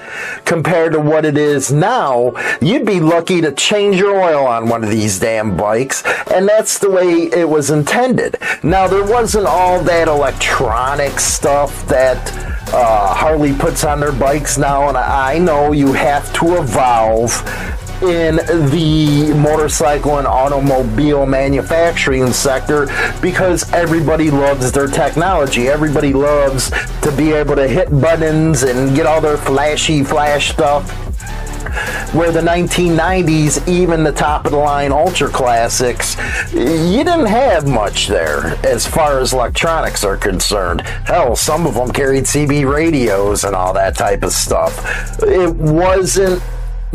[0.46, 2.34] compared to what it is now.
[2.62, 6.80] You'd be lucky to change your oil on one of these damn bikes, and that's
[6.80, 8.38] the way it was intended.
[8.64, 12.18] Now, there wasn't all that electronic stuff that
[12.74, 17.32] uh, Harley puts on their bikes now, and I know you have to evolve
[18.02, 18.36] in
[18.72, 22.88] the motorcycle and automobile manufacturing sector
[23.22, 25.68] because everybody loves their technology.
[25.68, 30.92] Everybody loves to be able to hit buttons and get all their flashy flash stuff.
[32.14, 36.16] Where the 1990s, even the top of the line ultra classics,
[36.54, 40.82] you didn't have much there as far as electronics are concerned.
[40.82, 45.22] Hell, some of them carried CB radios and all that type of stuff.
[45.24, 46.42] It wasn't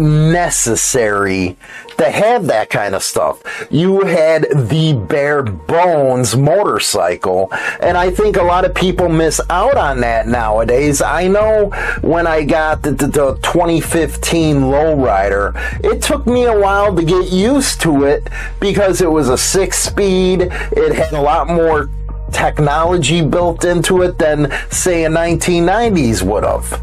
[0.00, 1.56] necessary
[1.98, 3.42] to have that kind of stuff.
[3.70, 9.76] You had the bare bones motorcycle, and I think a lot of people miss out
[9.76, 11.02] on that nowadays.
[11.02, 11.70] I know
[12.00, 15.52] when I got the, the, the 2015 lowrider,
[15.84, 18.28] it took me a while to get used to it
[18.60, 21.90] because it was a six speed, it had a lot more
[22.32, 26.80] technology built into it than, say, a 1990s would have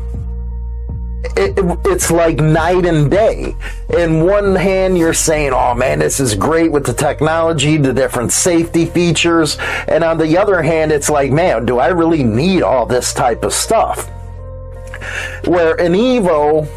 [1.23, 1.53] it,
[1.85, 3.55] it's like night and day.
[3.89, 8.31] In one hand, you're saying, oh man, this is great with the technology, the different
[8.31, 9.57] safety features.
[9.87, 13.43] And on the other hand, it's like, man, do I really need all this type
[13.43, 14.09] of stuff?
[15.45, 16.67] Where an Evo,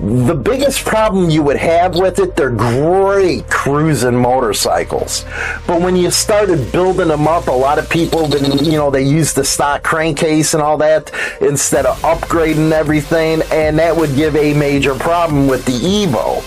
[0.00, 5.26] the biggest problem you would have with it, they're great cruising motorcycles.
[5.66, 9.02] But when you started building them up, a lot of people, been, you know, they
[9.02, 11.12] used the stock crankcase and all that
[11.42, 16.40] instead of upgrading everything, and that would give a major problem with the Evo.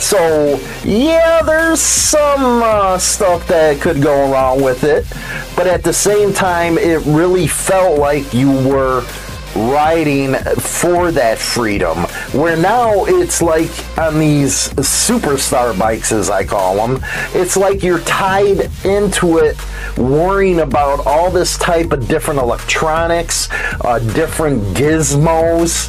[0.00, 5.04] So, yeah, there's some uh, stuff that could go wrong with it,
[5.56, 9.04] but at the same time, it really felt like you were
[9.54, 11.98] riding for that freedom.
[12.32, 17.02] Where now it's like on these superstar bikes, as I call them,
[17.34, 19.56] it's like you're tied into it,
[19.96, 23.48] worrying about all this type of different electronics,
[23.84, 25.88] uh, different gizmos.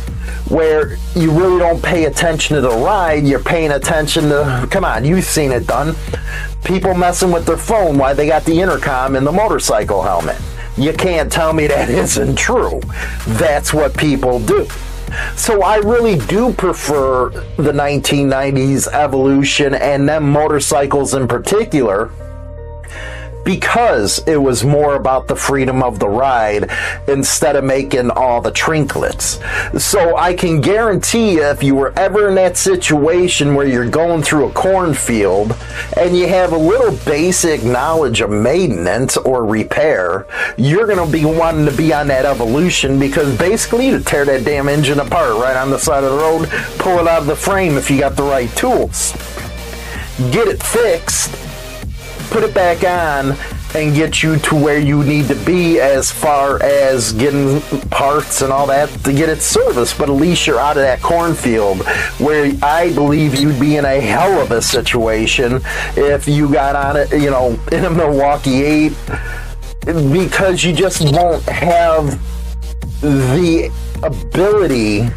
[0.50, 5.06] Where you really don't pay attention to the ride, you're paying attention to, come on,
[5.06, 5.96] you've seen it done.
[6.64, 10.38] People messing with their phone while they got the intercom in the motorcycle helmet
[10.84, 12.82] you can't tell me that isn't true.
[13.28, 14.68] That's what people do.
[15.36, 22.10] So I really do prefer the 1990s evolution and them motorcycles in particular
[23.44, 26.70] because it was more about the freedom of the ride
[27.08, 29.40] instead of making all the trinklets.
[29.80, 34.22] So I can guarantee you, if you were ever in that situation where you're going
[34.22, 35.56] through a cornfield
[35.98, 40.26] and you have a little basic knowledge of maintenance or repair,
[40.58, 44.46] you're going to be wanting to be on that evolution because basically to tear that
[44.46, 46.50] damn engine apart right on the side of the road,
[46.80, 49.14] pull it out of the frame if you got the right tools.
[50.32, 51.51] Get it fixed
[52.32, 53.38] put it back on
[53.76, 57.60] and get you to where you need to be as far as getting
[57.90, 59.98] parts and all that to get it serviced.
[59.98, 61.86] But at least you're out of that cornfield
[62.20, 65.62] where I believe you'd be in a hell of a situation
[65.98, 68.94] if you got on it, you know, in a Milwaukee 8
[69.86, 72.18] because you just won't have
[73.02, 73.72] the
[74.04, 75.10] ability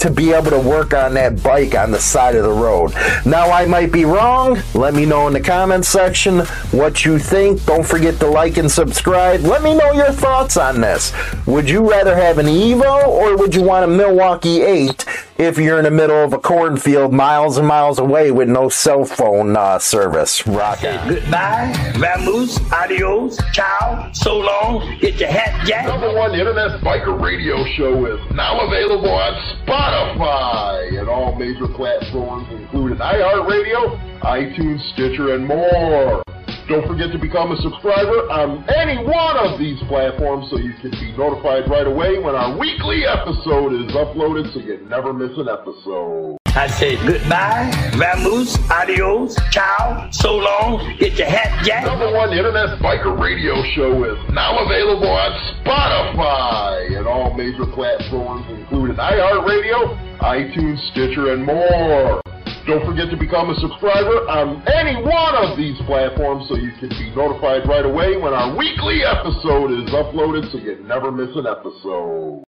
[0.00, 2.92] to be able to work on that bike on the side of the road.
[3.24, 4.58] Now, I might be wrong.
[4.74, 6.40] Let me know in the comments section
[6.70, 7.64] what you think.
[7.64, 9.40] Don't forget to like and subscribe.
[9.40, 11.12] Let me know your thoughts on this.
[11.46, 15.04] Would you rather have an Evo or would you want a Milwaukee 8
[15.38, 19.04] if you're in the middle of a cornfield miles and miles away with no cell
[19.04, 20.46] phone uh, service?
[20.46, 21.08] Rock on.
[21.08, 25.86] Goodbye, vamoose, adios, ciao, so long, get your hat jack.
[25.86, 29.34] Number one internet biker radio show is now available on
[29.66, 29.85] Spotify.
[29.86, 36.24] Spotify and all major platforms, including iHeartRadio, iTunes, Stitcher, and more.
[36.68, 40.90] Don't forget to become a subscriber on any one of these platforms so you can
[40.90, 45.48] be notified right away when our weekly episode is uploaded so you never miss an
[45.48, 46.36] episode.
[46.56, 47.70] I say goodbye,
[48.00, 51.84] vamoose, adios, ciao, so long, get your hat jack.
[51.84, 58.46] Number one internet biker radio show is now available on Spotify and all major platforms,
[58.48, 62.22] including iHeartRadio, iTunes, Stitcher, and more.
[62.66, 66.88] Don't forget to become a subscriber on any one of these platforms so you can
[66.88, 71.46] be notified right away when our weekly episode is uploaded so you never miss an
[71.46, 72.44] episode.